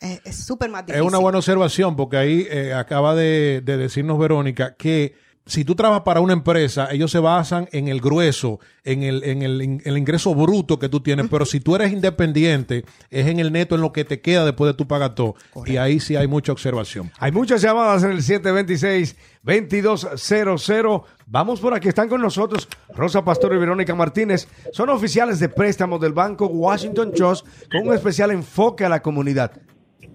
eh, 0.00 0.20
es 0.24 0.44
súper 0.44 0.70
más 0.70 0.80
Es 0.82 0.86
difícil. 0.86 1.06
una 1.06 1.18
buena 1.18 1.38
observación 1.38 1.96
porque 1.96 2.16
ahí 2.16 2.46
eh, 2.50 2.72
acaba 2.74 3.14
de, 3.14 3.60
de 3.64 3.76
decirnos 3.76 4.18
Verónica 4.18 4.74
que 4.74 5.14
si 5.46 5.64
tú 5.64 5.74
trabajas 5.74 6.04
para 6.04 6.20
una 6.20 6.32
empresa, 6.32 6.88
ellos 6.90 7.10
se 7.10 7.18
basan 7.18 7.68
en 7.72 7.88
el 7.88 8.00
grueso, 8.00 8.60
en 8.82 9.02
el, 9.02 9.22
en 9.24 9.42
el, 9.42 9.60
en 9.60 9.82
el 9.84 9.98
ingreso 9.98 10.34
bruto 10.34 10.78
que 10.78 10.88
tú 10.88 11.00
tienes, 11.00 11.28
pero 11.28 11.44
si 11.44 11.60
tú 11.60 11.76
eres 11.76 11.92
independiente, 11.92 12.86
es 13.10 13.26
en 13.26 13.38
el 13.38 13.52
neto 13.52 13.74
en 13.74 13.82
lo 13.82 13.92
que 13.92 14.06
te 14.06 14.22
queda 14.22 14.46
después 14.46 14.72
de 14.72 14.74
tu 14.74 14.88
pagar 14.88 15.14
todo. 15.14 15.34
Y 15.66 15.76
ahí 15.76 16.00
sí 16.00 16.16
hay 16.16 16.26
mucha 16.26 16.52
observación. 16.52 17.10
Hay 17.18 17.30
muchas 17.30 17.60
llamadas 17.60 18.04
en 18.04 18.12
el 18.12 18.22
726-2200. 18.22 21.02
Vamos 21.26 21.60
por 21.60 21.74
aquí. 21.74 21.88
Están 21.88 22.08
con 22.08 22.22
nosotros 22.22 22.66
Rosa 22.94 23.22
Pastor 23.22 23.52
y 23.54 23.58
Verónica 23.58 23.94
Martínez. 23.94 24.48
Son 24.72 24.88
oficiales 24.88 25.40
de 25.40 25.50
préstamos 25.50 26.00
del 26.00 26.14
Banco 26.14 26.46
Washington 26.46 27.12
Trust 27.12 27.46
con 27.70 27.86
un 27.88 27.94
especial 27.94 28.30
enfoque 28.30 28.86
a 28.86 28.88
la 28.88 29.02
comunidad. 29.02 29.52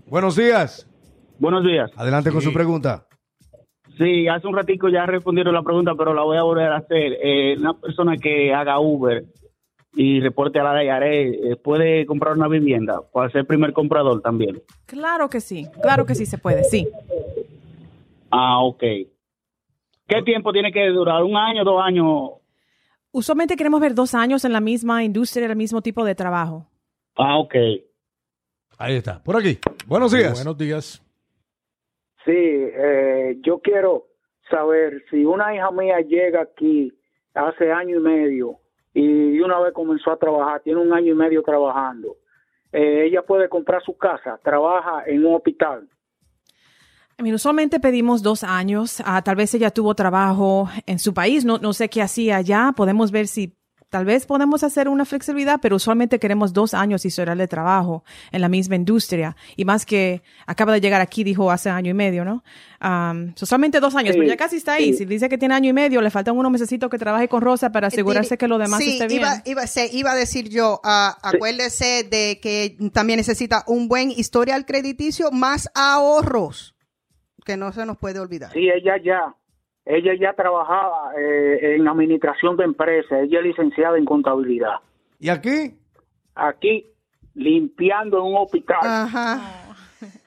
Buenos 0.07 0.35
días. 0.35 0.87
Buenos 1.37 1.63
días. 1.63 1.91
Adelante 1.95 2.31
con 2.31 2.41
su 2.41 2.51
pregunta. 2.51 3.05
Sí, 3.99 4.29
hace 4.29 4.47
un 4.47 4.55
ratico 4.55 4.87
ya 4.87 5.05
respondieron 5.05 5.53
la 5.53 5.61
pregunta, 5.61 5.93
pero 5.93 6.13
la 6.13 6.23
voy 6.23 6.37
a 6.37 6.43
volver 6.43 6.71
a 6.71 6.77
hacer. 6.77 7.17
Eh, 7.21 7.57
una 7.59 7.73
persona 7.73 8.15
que 8.15 8.53
haga 8.53 8.79
Uber 8.79 9.25
y 9.93 10.21
reporte 10.21 10.57
a 10.57 10.63
la 10.63 10.81
IRS, 10.81 11.51
eh, 11.51 11.55
¿puede 11.57 12.05
comprar 12.05 12.37
una 12.37 12.47
vivienda? 12.47 13.01
¿Puede 13.11 13.29
ser 13.31 13.45
primer 13.45 13.73
comprador 13.73 14.21
también? 14.21 14.63
Claro 14.85 15.29
que 15.29 15.41
sí, 15.41 15.67
claro 15.81 16.05
que 16.05 16.15
sí 16.15 16.25
se 16.25 16.37
puede, 16.37 16.63
sí. 16.63 16.87
Ah, 18.31 18.63
ok. 18.63 18.83
¿Qué 20.07 20.21
tiempo 20.23 20.53
tiene 20.53 20.71
que 20.71 20.87
durar? 20.87 21.21
¿Un 21.21 21.35
año, 21.35 21.65
dos 21.65 21.81
años? 21.83 22.31
Usualmente 23.11 23.57
queremos 23.57 23.81
ver 23.81 23.95
dos 23.95 24.15
años 24.15 24.45
en 24.45 24.53
la 24.53 24.61
misma 24.61 25.03
industria, 25.03 25.45
el 25.45 25.57
mismo 25.57 25.81
tipo 25.81 26.05
de 26.05 26.15
trabajo. 26.15 26.65
Ah, 27.17 27.37
ok. 27.37 27.55
Ahí 28.77 28.95
está. 28.95 29.21
Por 29.21 29.35
aquí. 29.35 29.59
Buenos 29.87 30.13
días. 30.13 30.35
Buenos 30.35 30.57
días. 30.57 31.03
Sí, 32.25 32.31
eh, 32.35 33.37
yo 33.41 33.59
quiero 33.59 34.07
saber 34.49 35.03
si 35.09 35.25
una 35.25 35.53
hija 35.55 35.71
mía 35.71 35.99
llega 36.01 36.41
aquí 36.41 36.93
hace 37.33 37.71
año 37.71 37.97
y 37.97 38.01
medio 38.01 38.59
y 38.93 39.39
una 39.39 39.59
vez 39.59 39.73
comenzó 39.73 40.11
a 40.11 40.17
trabajar, 40.17 40.61
tiene 40.61 40.81
un 40.81 40.91
año 40.93 41.13
y 41.13 41.15
medio 41.15 41.43
trabajando, 41.43 42.17
eh, 42.71 43.05
ella 43.05 43.21
puede 43.21 43.47
comprar 43.47 43.81
su 43.83 43.97
casa, 43.97 44.39
trabaja 44.43 45.03
en 45.05 45.25
un 45.25 45.35
hospital. 45.35 45.87
Mean, 47.21 47.35
usualmente 47.35 47.81
pedimos 47.81 48.23
dos 48.23 48.45
años. 48.45 49.03
Ah, 49.05 49.21
tal 49.21 49.35
vez 49.35 49.53
ella 49.53 49.71
tuvo 49.71 49.93
trabajo 49.93 50.69
en 50.85 50.99
su 50.99 51.13
país. 51.13 51.43
No, 51.43 51.57
no 51.57 51.73
sé 51.73 51.89
qué 51.89 52.01
hacía 52.01 52.37
allá. 52.37 52.71
Podemos 52.73 53.11
ver 53.11 53.27
si 53.27 53.58
tal 53.89 54.05
vez 54.05 54.25
podemos 54.25 54.63
hacer 54.63 54.87
una 54.87 55.03
flexibilidad, 55.05 55.59
pero 55.61 55.75
usualmente 55.75 56.19
queremos 56.19 56.53
dos 56.53 56.73
años 56.73 57.05
historial 57.05 57.37
de 57.37 57.47
trabajo 57.47 58.03
en 58.31 58.41
la 58.41 58.49
misma 58.49 58.75
industria. 58.75 59.35
Y 59.55 59.65
más 59.65 59.85
que 59.85 60.21
acaba 60.45 60.71
de 60.73 60.81
llegar 60.81 61.01
aquí, 61.01 61.23
dijo 61.23 61.51
hace 61.51 61.69
año 61.69 61.91
y 61.91 61.93
medio, 61.93 62.23
¿no? 62.23 62.43
Um, 62.81 63.33
so 63.35 63.45
solamente 63.45 63.79
dos 63.79 63.95
años, 63.95 64.13
Sí, 64.13 64.19
pero 64.19 64.29
ya 64.29 64.37
casi 64.37 64.57
está 64.57 64.73
ahí. 64.73 64.91
sí. 64.93 64.99
Si 64.99 65.05
dice 65.05 65.27
que 65.27 65.37
tiene 65.37 65.55
año 65.55 65.69
y 65.69 65.73
medio, 65.73 66.01
le 66.01 66.11
faltan 66.11 66.37
unos 66.37 66.51
mesecitos 66.51 66.89
que 66.89 66.97
trabaje 66.97 67.27
con 67.27 67.41
Rosa 67.41 67.71
para 67.71 67.87
asegurarse 67.87 68.37
que 68.37 68.47
lo 68.47 68.57
demás 68.57 68.79
sí, 68.79 68.93
esté 68.93 69.07
bien. 69.07 69.21
Iba, 69.21 69.41
iba, 69.45 69.67
se, 69.67 69.89
iba 69.91 70.11
a 70.11 70.15
decir 70.15 70.49
yo, 70.49 70.79
acuérdese 70.83 72.03
de 72.09 72.39
que 72.41 72.77
también 72.93 73.17
necesita 73.17 73.63
un 73.67 73.87
buen 73.87 74.11
historial 74.11 74.65
crediticio 74.65 75.31
más 75.31 75.69
ahorros, 75.75 76.75
que 77.45 77.57
no 77.57 77.71
se 77.71 77.85
nos 77.85 77.97
puede 77.97 78.19
olvidar. 78.19 78.51
Sí, 78.53 78.69
ella 78.69 78.93
ya, 79.03 79.35
ella 79.89 80.13
ya 80.19 80.33
trabajaba 80.33 81.13
eh, 81.17 81.75
en 81.75 81.87
administración 81.87 82.55
de 82.55 82.63
empresas, 82.63 83.23
ella 83.23 83.39
es 83.39 83.45
licenciada 83.45 83.97
en 83.97 84.05
contabilidad. 84.05 84.75
¿Y 85.19 85.29
aquí? 85.29 85.75
Aquí, 86.35 86.85
limpiando 87.33 88.19
en 88.19 88.25
un 88.25 88.35
hospital. 88.37 88.77
Ajá. 88.83 89.65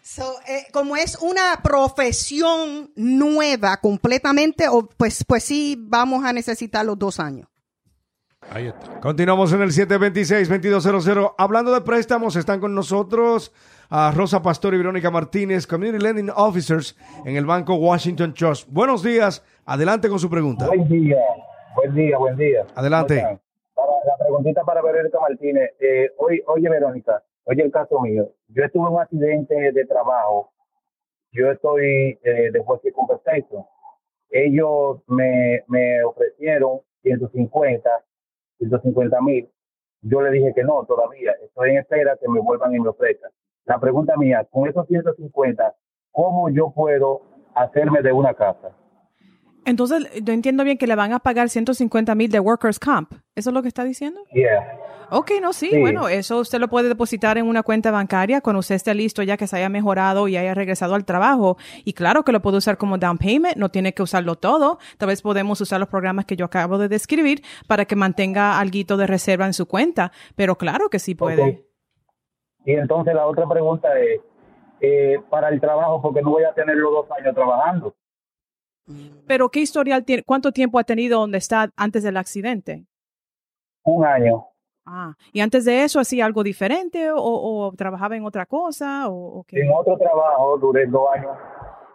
So, 0.02 0.24
eh, 0.48 0.66
como 0.72 0.96
es 0.96 1.16
una 1.22 1.60
profesión 1.62 2.90
nueva 2.96 3.76
completamente, 3.76 4.66
o 4.68 4.88
pues, 4.96 5.24
pues 5.24 5.44
sí 5.44 5.76
vamos 5.78 6.24
a 6.24 6.32
necesitar 6.32 6.84
los 6.84 6.98
dos 6.98 7.20
años. 7.20 7.46
Ahí 8.50 8.66
está. 8.66 9.00
Continuamos 9.00 9.52
en 9.52 9.62
el 9.62 9.70
726-2200. 9.70 11.34
Hablando 11.38 11.72
de 11.72 11.80
préstamos, 11.80 12.36
están 12.36 12.60
con 12.60 12.74
nosotros 12.74 13.52
a 13.88 14.10
Rosa 14.10 14.42
Pastor 14.42 14.74
y 14.74 14.78
Verónica 14.78 15.10
Martínez, 15.10 15.66
Community 15.66 16.02
Lending 16.02 16.30
Officers 16.34 16.96
en 17.24 17.36
el 17.36 17.46
Banco 17.46 17.74
Washington 17.74 18.34
Trust. 18.34 18.68
Buenos 18.70 19.02
días. 19.02 19.44
Adelante 19.64 20.08
con 20.08 20.18
su 20.18 20.28
pregunta. 20.28 20.66
Buen 20.66 20.88
día, 20.88 21.18
buen 21.76 21.94
día, 21.94 22.18
buen 22.18 22.36
día. 22.36 22.66
Adelante. 22.74 23.16
La 23.16 24.16
preguntita 24.18 24.64
para 24.64 24.82
Verónica 24.82 25.18
Martínez. 25.20 25.70
Eh, 25.80 26.10
oye, 26.18 26.42
oye, 26.46 26.68
Verónica, 26.68 27.22
oye 27.44 27.62
el 27.62 27.70
caso 27.70 28.00
mío. 28.00 28.28
Yo 28.48 28.64
estuve 28.64 28.88
en 28.88 28.94
un 28.94 29.00
accidente 29.00 29.72
de 29.72 29.84
trabajo. 29.86 30.52
Yo 31.32 31.50
estoy 31.50 32.18
eh, 32.22 32.50
de 32.52 32.92
Compensation. 32.92 33.64
Ellos 34.30 35.00
me, 35.06 35.62
me 35.68 36.02
ofrecieron 36.04 36.80
150, 37.02 37.90
150 38.68 39.20
mil. 39.22 39.48
Yo 40.02 40.20
le 40.20 40.30
dije 40.30 40.52
que 40.54 40.64
no, 40.64 40.84
todavía. 40.84 41.32
Estoy 41.42 41.70
en 41.70 41.78
espera 41.78 42.16
que 42.20 42.28
me 42.28 42.40
vuelvan 42.40 42.74
y 42.74 42.80
me 42.80 42.88
ofrezcan. 42.88 43.30
La 43.64 43.78
pregunta 43.78 44.16
mía, 44.16 44.46
con 44.50 44.68
esos 44.68 44.86
150, 44.86 45.74
¿cómo 46.10 46.50
yo 46.50 46.72
puedo 46.74 47.22
hacerme 47.54 48.02
de 48.02 48.12
una 48.12 48.34
casa? 48.34 48.76
Entonces, 49.64 50.08
yo 50.22 50.32
entiendo 50.32 50.64
bien 50.64 50.76
que 50.78 50.86
le 50.86 50.96
van 50.96 51.12
a 51.12 51.20
pagar 51.20 51.48
150 51.48 52.14
mil 52.14 52.30
de 52.30 52.40
Workers' 52.40 52.78
Comp. 52.78 53.12
¿Eso 53.34 53.50
es 53.50 53.54
lo 53.54 53.62
que 53.62 53.68
está 53.68 53.84
diciendo? 53.84 54.20
Yeah. 54.32 54.78
Ok, 55.10 55.32
no, 55.42 55.52
sí, 55.52 55.68
Sí. 55.70 55.78
bueno, 55.78 56.08
eso 56.08 56.38
usted 56.40 56.58
lo 56.58 56.68
puede 56.68 56.88
depositar 56.88 57.36
en 57.36 57.46
una 57.46 57.62
cuenta 57.62 57.90
bancaria 57.90 58.40
cuando 58.40 58.60
usted 58.60 58.76
esté 58.76 58.94
listo 58.94 59.22
ya 59.22 59.36
que 59.36 59.46
se 59.46 59.56
haya 59.56 59.68
mejorado 59.68 60.26
y 60.26 60.36
haya 60.38 60.54
regresado 60.54 60.94
al 60.94 61.04
trabajo. 61.04 61.58
Y 61.84 61.92
claro 61.92 62.24
que 62.24 62.32
lo 62.32 62.40
puede 62.40 62.56
usar 62.56 62.78
como 62.78 62.96
down 62.96 63.18
payment, 63.18 63.56
no 63.56 63.68
tiene 63.68 63.92
que 63.92 64.02
usarlo 64.02 64.36
todo. 64.36 64.78
Tal 64.96 65.08
vez 65.08 65.20
podemos 65.20 65.60
usar 65.60 65.80
los 65.80 65.88
programas 65.90 66.24
que 66.24 66.34
yo 66.34 66.46
acabo 66.46 66.78
de 66.78 66.88
describir 66.88 67.42
para 67.68 67.84
que 67.84 67.94
mantenga 67.94 68.58
algo 68.58 68.96
de 68.96 69.06
reserva 69.06 69.44
en 69.44 69.52
su 69.52 69.66
cuenta, 69.66 70.12
pero 70.34 70.56
claro 70.56 70.88
que 70.88 70.98
sí 70.98 71.14
puede. 71.14 71.66
Y 72.64 72.72
entonces 72.72 73.14
la 73.14 73.26
otra 73.26 73.46
pregunta 73.46 73.88
es, 73.98 74.20
eh, 74.80 75.20
para 75.28 75.50
el 75.50 75.60
trabajo, 75.60 76.00
porque 76.00 76.22
no 76.22 76.30
voy 76.30 76.44
a 76.44 76.54
tener 76.54 76.76
los 76.76 76.90
dos 76.90 77.06
años 77.18 77.34
trabajando. 77.34 77.94
Pero 79.26 79.48
¿qué 79.50 79.60
historial 79.60 80.04
tiene? 80.04 80.22
¿Cuánto 80.24 80.52
tiempo 80.52 80.78
ha 80.78 80.84
tenido 80.84 81.20
donde 81.20 81.38
está 81.38 81.70
antes 81.76 82.02
del 82.02 82.16
accidente? 82.16 82.84
Un 83.84 84.04
año. 84.04 84.46
Ah, 84.84 85.14
y 85.32 85.40
antes 85.40 85.64
de 85.64 85.84
eso 85.84 86.00
hacía 86.00 86.26
algo 86.26 86.42
diferente 86.42 87.10
o, 87.12 87.16
o 87.20 87.72
trabajaba 87.76 88.16
en 88.16 88.24
otra 88.24 88.46
cosa 88.46 89.08
o, 89.08 89.38
o 89.40 89.44
qué? 89.44 89.60
En 89.60 89.70
otro 89.72 89.96
trabajo 89.96 90.58
duré 90.58 90.86
dos 90.86 91.08
años, 91.14 91.30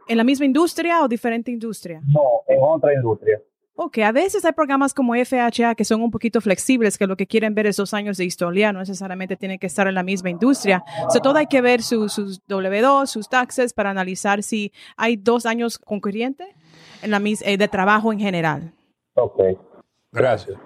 ¿En 0.07 0.15
la 0.15 0.23
misma 0.23 0.45
industria 0.45 1.03
o 1.03 1.07
diferente 1.09 1.51
industria? 1.51 2.01
no, 2.07 2.21
en 2.47 2.59
otra 2.61 2.93
industria. 2.93 3.41
Ok, 3.79 3.99
a 3.99 4.11
veces 4.11 4.43
hay 4.43 4.53
programas 4.53 4.91
como 4.91 5.13
FHA 5.13 5.75
que 5.75 5.85
son 5.85 6.01
un 6.01 6.09
poquito 6.09 6.41
flexibles, 6.41 6.97
que 6.97 7.05
lo 7.05 7.15
que 7.15 7.27
quieren 7.27 7.53
ver 7.53 7.67
es 7.67 7.77
dos 7.77 7.93
años 7.93 8.17
de 8.17 8.25
historia, 8.25 8.73
no 8.73 8.79
necesariamente 8.79 9.35
tienen 9.37 9.59
que 9.59 9.67
estar 9.67 9.87
en 9.87 9.93
la 9.93 10.01
misma 10.01 10.31
industria. 10.31 10.83
So, 11.13 11.19
todo 11.19 11.37
hay 11.37 11.45
que 11.45 11.61
ver 11.61 11.83
su- 11.83 12.09
sus 12.09 12.41
W2, 12.47 13.05
sus 13.05 13.29
taxes, 13.29 13.73
para 13.73 13.91
analizar 13.91 14.41
si 14.41 14.73
hay 14.97 15.15
dos 15.15 15.45
años 15.45 15.77
concurrentes 15.77 16.47
en 17.03 17.11
la 17.11 17.19
mis- 17.19 17.43
eh, 17.43 17.55
de 17.55 17.67
trabajo 17.67 18.11
en 18.11 18.19
general. 18.19 18.73
Ok. 19.13 19.39
Gracias. 20.11 20.57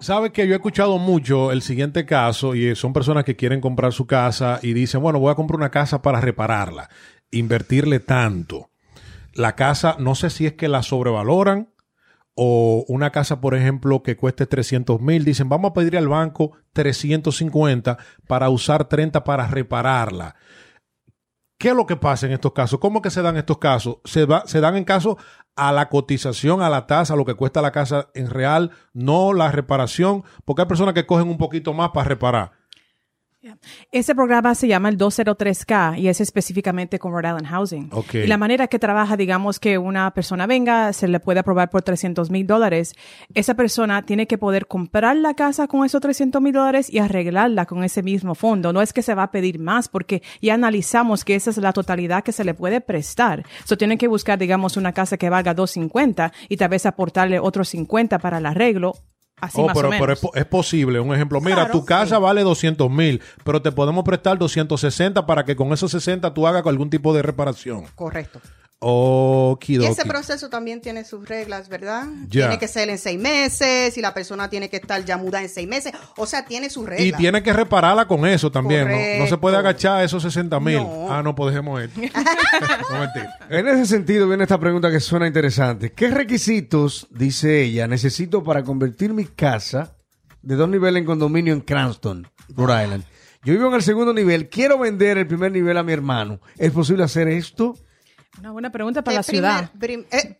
Sabe 0.00 0.32
que 0.32 0.48
yo 0.48 0.54
he 0.54 0.56
escuchado 0.56 0.98
mucho 0.98 1.52
el 1.52 1.62
siguiente 1.62 2.04
caso 2.04 2.56
y 2.56 2.74
son 2.74 2.92
personas 2.92 3.22
que 3.22 3.36
quieren 3.36 3.60
comprar 3.60 3.92
su 3.92 4.08
casa 4.08 4.58
y 4.60 4.72
dicen, 4.72 5.00
bueno, 5.02 5.20
voy 5.20 5.30
a 5.30 5.36
comprar 5.36 5.56
una 5.58 5.70
casa 5.70 6.02
para 6.02 6.20
repararla, 6.20 6.90
invertirle 7.30 8.00
tanto. 8.00 8.70
La 9.34 9.54
casa, 9.54 9.96
no 10.00 10.16
sé 10.16 10.30
si 10.30 10.46
es 10.46 10.54
que 10.54 10.66
la 10.66 10.82
sobrevaloran 10.82 11.68
o 12.36 12.84
una 12.88 13.10
casa, 13.10 13.40
por 13.40 13.54
ejemplo, 13.54 14.02
que 14.02 14.16
cueste 14.16 14.46
300 14.46 15.00
mil, 15.00 15.24
dicen, 15.24 15.48
vamos 15.48 15.70
a 15.70 15.74
pedir 15.74 15.96
al 15.96 16.06
banco 16.08 16.52
350 16.74 17.96
para 18.28 18.50
usar 18.50 18.84
30 18.88 19.24
para 19.24 19.46
repararla. 19.46 20.36
¿Qué 21.58 21.68
es 21.70 21.74
lo 21.74 21.86
que 21.86 21.96
pasa 21.96 22.26
en 22.26 22.32
estos 22.32 22.52
casos? 22.52 22.78
¿Cómo 22.78 23.00
que 23.00 23.10
se 23.10 23.22
dan 23.22 23.38
estos 23.38 23.56
casos? 23.58 23.96
Se, 24.04 24.26
va- 24.26 24.42
se 24.46 24.60
dan 24.60 24.76
en 24.76 24.84
casos 24.84 25.16
a 25.56 25.72
la 25.72 25.88
cotización, 25.88 26.60
a 26.60 26.68
la 26.68 26.86
tasa, 26.86 27.14
a 27.14 27.16
lo 27.16 27.24
que 27.24 27.32
cuesta 27.34 27.62
la 27.62 27.72
casa 27.72 28.10
en 28.14 28.28
real, 28.28 28.72
no 28.92 29.32
la 29.32 29.50
reparación, 29.50 30.22
porque 30.44 30.62
hay 30.62 30.68
personas 30.68 30.92
que 30.92 31.06
cogen 31.06 31.28
un 31.30 31.38
poquito 31.38 31.72
más 31.72 31.90
para 31.94 32.08
reparar. 32.08 32.52
Ese 33.92 34.14
programa 34.14 34.54
se 34.54 34.66
llama 34.66 34.88
el 34.88 34.98
203K 34.98 35.98
y 35.98 36.08
es 36.08 36.20
específicamente 36.20 36.98
con 36.98 37.12
Rhode 37.12 37.28
Island 37.28 37.46
Housing. 37.46 37.88
Ok. 37.92 38.14
Y 38.14 38.26
la 38.26 38.38
manera 38.38 38.66
que 38.66 38.78
trabaja, 38.78 39.16
digamos 39.16 39.60
que 39.60 39.78
una 39.78 40.10
persona 40.12 40.46
venga, 40.46 40.92
se 40.92 41.08
le 41.08 41.20
puede 41.20 41.40
aprobar 41.40 41.70
por 41.70 41.82
300 41.82 42.30
mil 42.30 42.46
dólares. 42.46 42.94
Esa 43.34 43.54
persona 43.54 44.02
tiene 44.02 44.26
que 44.26 44.38
poder 44.38 44.66
comprar 44.66 45.16
la 45.16 45.34
casa 45.34 45.66
con 45.68 45.84
esos 45.84 46.00
300 46.00 46.40
mil 46.42 46.52
dólares 46.52 46.92
y 46.92 46.98
arreglarla 46.98 47.66
con 47.66 47.84
ese 47.84 48.02
mismo 48.02 48.34
fondo. 48.34 48.72
No 48.72 48.82
es 48.82 48.92
que 48.92 49.02
se 49.02 49.14
va 49.14 49.24
a 49.24 49.30
pedir 49.30 49.58
más 49.58 49.88
porque 49.88 50.22
ya 50.40 50.54
analizamos 50.54 51.24
que 51.24 51.34
esa 51.34 51.50
es 51.50 51.58
la 51.58 51.72
totalidad 51.72 52.24
que 52.24 52.32
se 52.32 52.44
le 52.44 52.54
puede 52.54 52.80
prestar. 52.80 53.44
So 53.64 53.76
tienen 53.76 53.98
que 53.98 54.08
buscar, 54.08 54.38
digamos, 54.38 54.76
una 54.76 54.92
casa 54.92 55.16
que 55.16 55.30
valga 55.30 55.54
250 55.54 56.32
y 56.48 56.56
tal 56.56 56.70
vez 56.70 56.86
aportarle 56.86 57.38
otros 57.38 57.68
50 57.68 58.18
para 58.18 58.38
el 58.38 58.46
arreglo. 58.46 58.94
Así 59.40 59.60
Oh, 59.60 59.66
más 59.66 59.76
pero, 59.76 59.88
o 59.88 59.90
pero 59.90 60.12
es, 60.12 60.18
po- 60.20 60.34
es 60.34 60.46
posible. 60.46 60.98
Un 60.98 61.14
ejemplo, 61.14 61.40
mira, 61.40 61.56
Claro, 61.56 61.72
tu 61.72 61.84
casa 61.84 62.18
vale 62.18 62.42
200 62.42 62.90
mil, 62.90 63.20
pero 63.44 63.60
te 63.60 63.70
podemos 63.70 64.02
prestar 64.04 64.38
260 64.38 65.26
para 65.26 65.44
que 65.44 65.54
con 65.56 65.72
esos 65.72 65.90
60 65.90 66.32
tú 66.32 66.46
hagas 66.46 66.64
algún 66.66 66.88
tipo 66.88 67.12
de 67.14 67.22
reparación. 67.22 67.84
Correcto. 67.94 68.40
Okidoki. 68.78 69.86
Y 69.88 69.90
ese 69.90 70.04
proceso 70.04 70.50
también 70.50 70.80
tiene 70.80 71.04
sus 71.04 71.26
reglas, 71.26 71.68
¿verdad? 71.68 72.06
Tiene 72.28 72.58
que 72.58 72.68
ser 72.68 72.90
en 72.90 72.98
seis 72.98 73.18
meses 73.18 73.96
y 73.96 74.00
la 74.02 74.12
persona 74.12 74.50
tiene 74.50 74.68
que 74.68 74.76
estar 74.76 75.02
ya 75.04 75.16
mudada 75.16 75.42
en 75.42 75.48
seis 75.48 75.66
meses. 75.66 75.92
O 76.16 76.26
sea, 76.26 76.44
tiene 76.44 76.68
sus 76.68 76.84
Y 76.84 76.90
reglas. 76.90 77.20
tiene 77.20 77.42
que 77.42 77.52
repararla 77.52 78.06
con 78.06 78.26
eso 78.26 78.50
también. 78.50 78.88
¿no? 78.88 79.24
No, 79.24 79.26
se 79.26 79.38
puede 79.38 79.56
agachar 79.56 80.04
esos 80.04 80.22
60 80.22 80.60
mil. 80.60 80.76
No. 80.76 81.10
Ah, 81.10 81.22
no, 81.22 81.34
pues 81.34 81.54
dejemos 81.54 81.80
esto. 81.82 82.00
no. 82.90 83.56
En 83.56 83.68
ese 83.68 83.86
sentido 83.86 84.28
viene 84.28 84.42
esta 84.44 84.60
pregunta 84.60 84.90
que 84.90 85.00
suena 85.00 85.26
interesante. 85.26 85.92
¿Qué 85.92 86.08
requisitos, 86.10 87.06
dice 87.10 87.62
ella, 87.62 87.86
necesito 87.86 88.44
para 88.44 88.62
convertir 88.62 89.14
mi 89.14 89.24
casa 89.24 89.96
de 90.42 90.54
dos 90.54 90.68
niveles 90.68 91.00
en 91.00 91.06
condominio 91.06 91.54
en 91.54 91.60
Cranston, 91.60 92.28
Rhode 92.50 92.84
Island? 92.84 93.04
Yo 93.42 93.52
vivo 93.52 93.68
en 93.68 93.74
el 93.74 93.82
segundo 93.82 94.12
nivel, 94.12 94.48
quiero 94.48 94.78
vender 94.78 95.18
el 95.18 95.26
primer 95.26 95.52
nivel 95.52 95.78
a 95.78 95.82
mi 95.82 95.92
hermano. 95.92 96.40
¿Es 96.58 96.72
posible 96.72 97.04
hacer 97.04 97.28
esto? 97.28 97.76
Una 98.40 98.52
buena 98.52 98.70
pregunta 98.70 99.02
para 99.02 99.16
la 99.18 99.22
ciudad. 99.22 99.70
primer- 99.78 100.06
prim- 100.08 100.20
eh, 100.20 100.38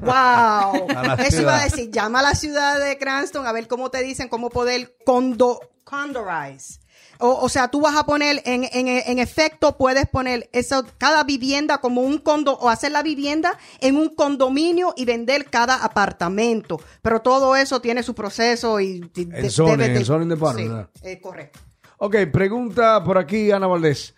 wow. 0.00 0.86
Eso 1.26 1.42
iba 1.42 1.58
a 1.58 1.64
decir, 1.64 1.90
llama 1.90 2.20
a 2.20 2.22
la 2.22 2.34
ciudad 2.34 2.78
de 2.78 2.96
Cranston 2.98 3.46
a 3.46 3.52
ver 3.52 3.66
cómo 3.68 3.90
te 3.90 4.02
dicen 4.02 4.28
cómo 4.28 4.48
poder 4.50 4.94
condo, 5.04 5.60
condorize. 5.84 6.80
O, 7.18 7.28
o 7.42 7.48
sea, 7.48 7.68
tú 7.68 7.80
vas 7.80 7.94
a 7.96 8.04
poner, 8.04 8.42
en, 8.46 8.64
en, 8.64 8.88
en 8.88 9.18
efecto, 9.20 9.76
puedes 9.76 10.08
poner 10.08 10.48
eso, 10.52 10.84
cada 10.98 11.22
vivienda 11.22 11.78
como 11.78 12.00
un 12.00 12.18
condo, 12.18 12.54
o 12.58 12.68
hacer 12.68 12.90
la 12.90 13.02
vivienda 13.02 13.56
en 13.80 13.96
un 13.96 14.12
condominio 14.14 14.92
y 14.96 15.04
vender 15.04 15.44
cada 15.46 15.76
apartamento. 15.84 16.80
Pero 17.00 17.20
todo 17.22 17.54
eso 17.54 17.80
tiene 17.80 18.02
su 18.02 18.14
proceso 18.14 18.80
y... 18.80 19.00
de- 19.14 19.38
El 19.38 19.50
zoning, 19.52 19.76
de- 19.78 19.96
el 19.98 20.04
zoning 20.04 20.28
de 20.30 20.36
paro, 20.36 20.58
Sí, 20.58 20.66
¿verdad? 20.68 20.88
eh, 21.02 21.20
correcto. 21.20 21.60
Ok, 21.98 22.16
pregunta 22.32 23.04
por 23.04 23.16
aquí, 23.18 23.52
Ana 23.52 23.68
Valdés. 23.68 24.14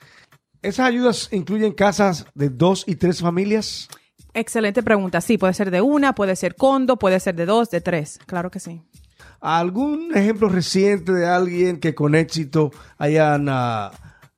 ¿Esas 0.64 0.86
ayudas 0.86 1.28
incluyen 1.30 1.72
casas 1.72 2.24
de 2.34 2.48
dos 2.48 2.84
y 2.86 2.96
tres 2.96 3.20
familias? 3.20 3.86
Excelente 4.32 4.82
pregunta. 4.82 5.20
Sí, 5.20 5.36
puede 5.36 5.52
ser 5.52 5.70
de 5.70 5.82
una, 5.82 6.14
puede 6.14 6.36
ser 6.36 6.56
condo, 6.56 6.98
puede 6.98 7.20
ser 7.20 7.34
de 7.34 7.44
dos, 7.44 7.68
de 7.68 7.82
tres. 7.82 8.18
Claro 8.24 8.50
que 8.50 8.60
sí. 8.60 8.80
¿Algún 9.42 10.16
ejemplo 10.16 10.48
reciente 10.48 11.12
de 11.12 11.26
alguien 11.26 11.80
que 11.80 11.94
con 11.94 12.14
éxito 12.14 12.70
hayan 12.96 13.46
ah, 13.50 13.90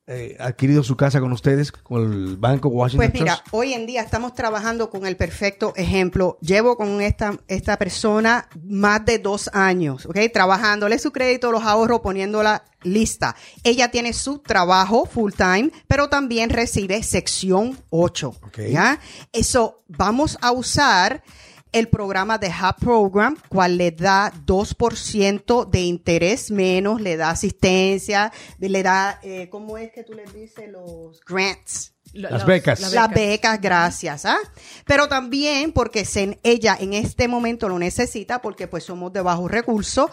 eh, 0.09 0.37
adquirido 0.39 0.83
su 0.83 0.95
casa 0.95 1.19
con 1.19 1.33
ustedes, 1.33 1.71
con 1.71 2.01
el 2.13 2.37
Banco 2.37 2.69
Washington 2.69 3.09
Pues 3.11 3.21
mira, 3.21 3.35
Trust? 3.35 3.47
hoy 3.53 3.73
en 3.73 3.85
día 3.85 4.01
estamos 4.01 4.33
trabajando 4.33 4.89
con 4.89 5.05
el 5.05 5.17
perfecto 5.17 5.73
ejemplo. 5.75 6.37
Llevo 6.39 6.77
con 6.77 7.01
esta, 7.01 7.37
esta 7.49 7.77
persona 7.77 8.47
más 8.63 9.03
de 9.03 9.19
dos 9.19 9.49
años, 9.53 10.05
¿ok? 10.05 10.17
Trabajándole 10.31 10.97
su 10.97 11.11
crédito, 11.11 11.51
los 11.51 11.63
ahorros, 11.63 11.99
poniéndola 11.99 12.63
lista. 12.83 13.35
Ella 13.63 13.91
tiene 13.91 14.13
su 14.13 14.39
trabajo 14.39 15.05
full 15.05 15.33
time, 15.33 15.71
pero 15.87 16.07
también 16.07 16.51
recibe 16.51 17.03
sección 17.03 17.77
8, 17.89 18.33
¿ya? 18.69 18.99
Eso, 19.33 19.83
vamos 19.89 20.37
a 20.41 20.53
usar 20.53 21.21
el 21.71 21.89
programa 21.89 22.37
de 22.37 22.47
HUB 22.49 22.75
Program, 22.79 23.37
cual 23.49 23.77
le 23.77 23.91
da 23.91 24.31
2% 24.45 25.69
de 25.69 25.81
interés 25.81 26.49
menos, 26.51 27.01
le 27.01 27.17
da 27.17 27.29
asistencia, 27.31 28.31
le 28.59 28.83
da, 28.83 29.19
eh, 29.23 29.47
¿cómo 29.49 29.77
es 29.77 29.91
que 29.91 30.03
tú 30.03 30.13
le 30.13 30.23
dices? 30.25 30.69
Los 30.71 31.19
grants. 31.25 31.93
Las 32.13 32.45
becas. 32.45 32.79
Las 32.93 33.11
becas, 33.11 33.59
gracias. 33.61 34.25
¿ah? 34.25 34.37
Pero 34.85 35.07
también 35.07 35.73
porque 35.73 36.05
se- 36.05 36.39
ella 36.41 36.75
en 36.79 36.93
este 36.93 37.27
momento 37.27 37.67
lo 37.69 37.77
necesita 37.77 38.41
porque 38.41 38.67
pues 38.67 38.85
somos 38.85 39.11
de 39.13 39.21
bajos 39.21 39.51
recursos. 39.51 40.09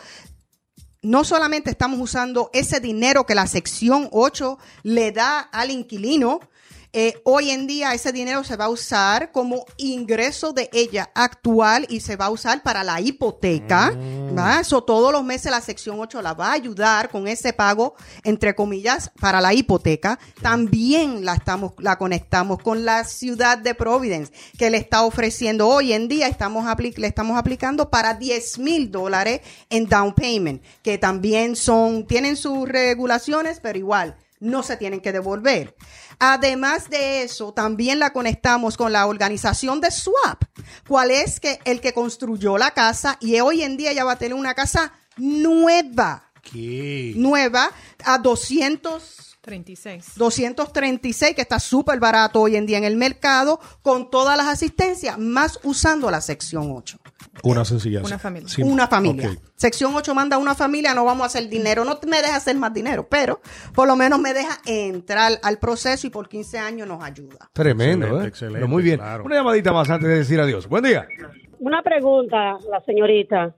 No 1.02 1.22
solamente 1.22 1.70
estamos 1.70 2.00
usando 2.00 2.50
ese 2.52 2.80
dinero 2.80 3.26
que 3.26 3.34
la 3.34 3.46
sección 3.46 4.08
8 4.10 4.58
le 4.82 5.12
da 5.12 5.38
al 5.40 5.70
inquilino, 5.70 6.40
eh, 6.96 7.20
hoy 7.24 7.50
en 7.50 7.66
día 7.66 7.92
ese 7.92 8.12
dinero 8.12 8.44
se 8.44 8.54
va 8.54 8.66
a 8.66 8.68
usar 8.68 9.32
como 9.32 9.66
ingreso 9.78 10.52
de 10.52 10.70
ella 10.72 11.10
actual 11.12 11.86
y 11.88 11.98
se 11.98 12.14
va 12.14 12.26
a 12.26 12.30
usar 12.30 12.62
para 12.62 12.84
la 12.84 13.00
hipoteca. 13.00 13.92
¿va? 14.38 14.62
So, 14.62 14.84
todos 14.84 15.10
los 15.10 15.24
meses 15.24 15.50
la 15.50 15.60
sección 15.60 15.98
8 15.98 16.22
la 16.22 16.34
va 16.34 16.50
a 16.50 16.52
ayudar 16.52 17.10
con 17.10 17.26
ese 17.26 17.52
pago, 17.52 17.96
entre 18.22 18.54
comillas, 18.54 19.10
para 19.20 19.40
la 19.40 19.52
hipoteca. 19.52 20.20
También 20.40 21.24
la, 21.24 21.34
estamos, 21.34 21.72
la 21.78 21.98
conectamos 21.98 22.62
con 22.62 22.84
la 22.84 23.02
ciudad 23.02 23.58
de 23.58 23.74
Providence, 23.74 24.32
que 24.56 24.70
le 24.70 24.76
está 24.76 25.02
ofreciendo 25.02 25.66
hoy 25.66 25.94
en 25.94 26.06
día, 26.06 26.28
estamos 26.28 26.64
le 26.96 27.06
estamos 27.08 27.36
aplicando 27.36 27.90
para 27.90 28.14
10 28.14 28.60
mil 28.60 28.92
dólares 28.92 29.40
en 29.68 29.88
down 29.88 30.14
payment, 30.14 30.62
que 30.84 30.96
también 30.98 31.56
son, 31.56 32.06
tienen 32.06 32.36
sus 32.36 32.68
regulaciones, 32.68 33.58
pero 33.60 33.80
igual 33.80 34.16
no 34.44 34.62
se 34.62 34.76
tienen 34.76 35.00
que 35.00 35.12
devolver. 35.12 35.74
Además 36.18 36.88
de 36.90 37.22
eso, 37.22 37.52
también 37.52 37.98
la 37.98 38.12
conectamos 38.12 38.76
con 38.76 38.92
la 38.92 39.06
organización 39.06 39.80
de 39.80 39.90
SWAP, 39.90 40.44
cual 40.86 41.10
es 41.10 41.40
que 41.40 41.58
el 41.64 41.80
que 41.80 41.92
construyó 41.92 42.58
la 42.58 42.70
casa 42.72 43.16
y 43.20 43.38
hoy 43.40 43.62
en 43.62 43.76
día 43.76 43.92
ya 43.92 44.04
va 44.04 44.12
a 44.12 44.18
tener 44.18 44.34
una 44.34 44.54
casa 44.54 44.92
nueva, 45.16 46.30
¿Qué? 46.42 47.12
nueva 47.16 47.70
a 48.04 48.18
200 48.18 49.34
36. 49.44 50.12
236, 50.16 51.34
que 51.34 51.42
está 51.42 51.60
súper 51.60 52.00
barato 52.00 52.40
hoy 52.40 52.56
en 52.56 52.64
día 52.64 52.78
en 52.78 52.84
el 52.84 52.96
mercado, 52.96 53.60
con 53.82 54.10
todas 54.10 54.38
las 54.38 54.46
asistencias, 54.46 55.18
más 55.18 55.60
usando 55.62 56.10
la 56.10 56.22
sección 56.22 56.72
8. 56.74 56.98
Una 57.44 57.64
sencilla. 57.64 58.00
Una 58.04 58.18
familia. 58.18 58.48
Sí. 58.48 58.62
Una 58.62 58.86
familia. 58.86 59.30
Sección 59.54 59.94
8 59.94 60.14
manda 60.14 60.38
una 60.38 60.54
familia, 60.54 60.94
no 60.94 61.04
vamos 61.04 61.22
a 61.22 61.26
hacer 61.26 61.48
dinero, 61.48 61.84
no 61.84 61.98
me 62.08 62.18
deja 62.22 62.36
hacer 62.36 62.56
más 62.56 62.72
dinero, 62.74 63.06
pero 63.08 63.40
por 63.74 63.86
lo 63.86 63.96
menos 63.96 64.18
me 64.18 64.32
deja 64.34 64.58
entrar 64.66 65.32
al 65.42 65.58
proceso 65.58 66.06
y 66.06 66.10
por 66.10 66.28
15 66.28 66.58
años 66.58 66.88
nos 66.88 67.02
ayuda. 67.02 67.48
Tremendo, 67.52 68.06
Excelente, 68.06 68.24
¿eh? 68.24 68.28
excelente, 68.28 68.58
Pero 68.58 68.68
muy 68.68 68.82
bien. 68.82 68.98
claro. 68.98 69.24
Una 69.24 69.36
llamadita 69.36 69.72
más 69.72 69.88
antes 69.90 70.08
de 70.08 70.16
decir 70.16 70.40
adiós. 70.40 70.68
Buen 70.68 70.84
día. 70.84 71.06
Una 71.60 71.82
pregunta, 71.82 72.58
la 72.70 72.80
señorita. 72.84 73.54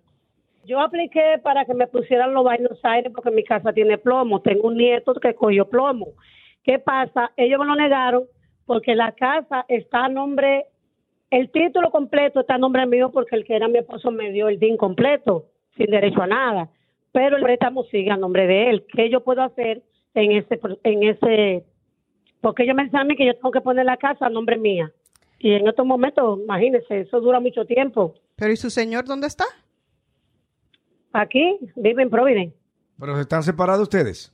Yo 0.64 0.80
apliqué 0.80 1.40
para 1.44 1.64
que 1.64 1.74
me 1.74 1.86
pusieran 1.86 2.34
los 2.34 2.42
Buenos 2.42 2.78
Aires 2.82 3.12
porque 3.14 3.30
mi 3.30 3.44
casa 3.44 3.72
tiene 3.72 3.98
plomo. 3.98 4.42
Tengo 4.42 4.68
un 4.68 4.76
nieto 4.76 5.14
que 5.14 5.34
cogió 5.34 5.68
plomo. 5.68 6.08
¿Qué 6.64 6.80
pasa? 6.80 7.30
Ellos 7.36 7.60
me 7.60 7.66
lo 7.66 7.76
negaron 7.76 8.24
porque 8.64 8.96
la 8.96 9.12
casa 9.12 9.64
está 9.68 10.06
a 10.06 10.08
nombre, 10.08 10.66
el 11.36 11.50
título 11.50 11.90
completo 11.90 12.40
está 12.40 12.54
a 12.54 12.58
nombre 12.58 12.86
mío 12.86 13.10
porque 13.12 13.36
el 13.36 13.44
que 13.44 13.56
era 13.56 13.68
mi 13.68 13.78
esposo 13.78 14.10
me 14.10 14.32
dio 14.32 14.48
el 14.48 14.58
DIN 14.58 14.76
completo, 14.76 15.46
sin 15.76 15.90
derecho 15.90 16.22
a 16.22 16.26
nada. 16.26 16.70
Pero 17.12 17.36
el 17.36 17.42
préstamo 17.42 17.84
sigue 17.84 18.10
a 18.10 18.16
nombre 18.16 18.46
de 18.46 18.70
él. 18.70 18.86
¿Qué 18.92 19.10
yo 19.10 19.22
puedo 19.22 19.42
hacer 19.42 19.82
en 20.14 20.32
ese, 20.32 20.58
en 20.82 21.02
ese, 21.02 21.64
porque 22.40 22.62
ellos 22.62 22.74
me 22.74 22.84
dicen 22.84 23.00
a 23.00 23.04
mí 23.04 23.16
que 23.16 23.26
yo 23.26 23.34
tengo 23.34 23.50
que 23.50 23.60
poner 23.60 23.84
la 23.84 23.98
casa 23.98 24.26
a 24.26 24.30
nombre 24.30 24.56
mía. 24.56 24.90
Y 25.38 25.52
en 25.52 25.68
estos 25.68 25.84
momentos, 25.84 26.40
imagínense, 26.42 27.00
eso 27.00 27.20
dura 27.20 27.38
mucho 27.38 27.66
tiempo. 27.66 28.14
Pero 28.36 28.52
¿y 28.52 28.56
su 28.56 28.70
señor 28.70 29.04
dónde 29.04 29.26
está? 29.26 29.44
Aquí, 31.12 31.58
vive 31.76 32.02
en 32.02 32.10
Providence. 32.10 32.56
Pero 32.98 33.20
están 33.20 33.42
separados 33.42 33.82
ustedes. 33.82 34.32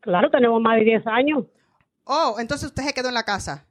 Claro, 0.00 0.30
tenemos 0.30 0.60
más 0.60 0.78
de 0.78 0.84
10 0.84 1.06
años. 1.08 1.44
Oh, 2.04 2.36
entonces 2.38 2.68
usted 2.68 2.84
se 2.84 2.94
quedó 2.94 3.08
en 3.08 3.14
la 3.14 3.24
casa. 3.24 3.66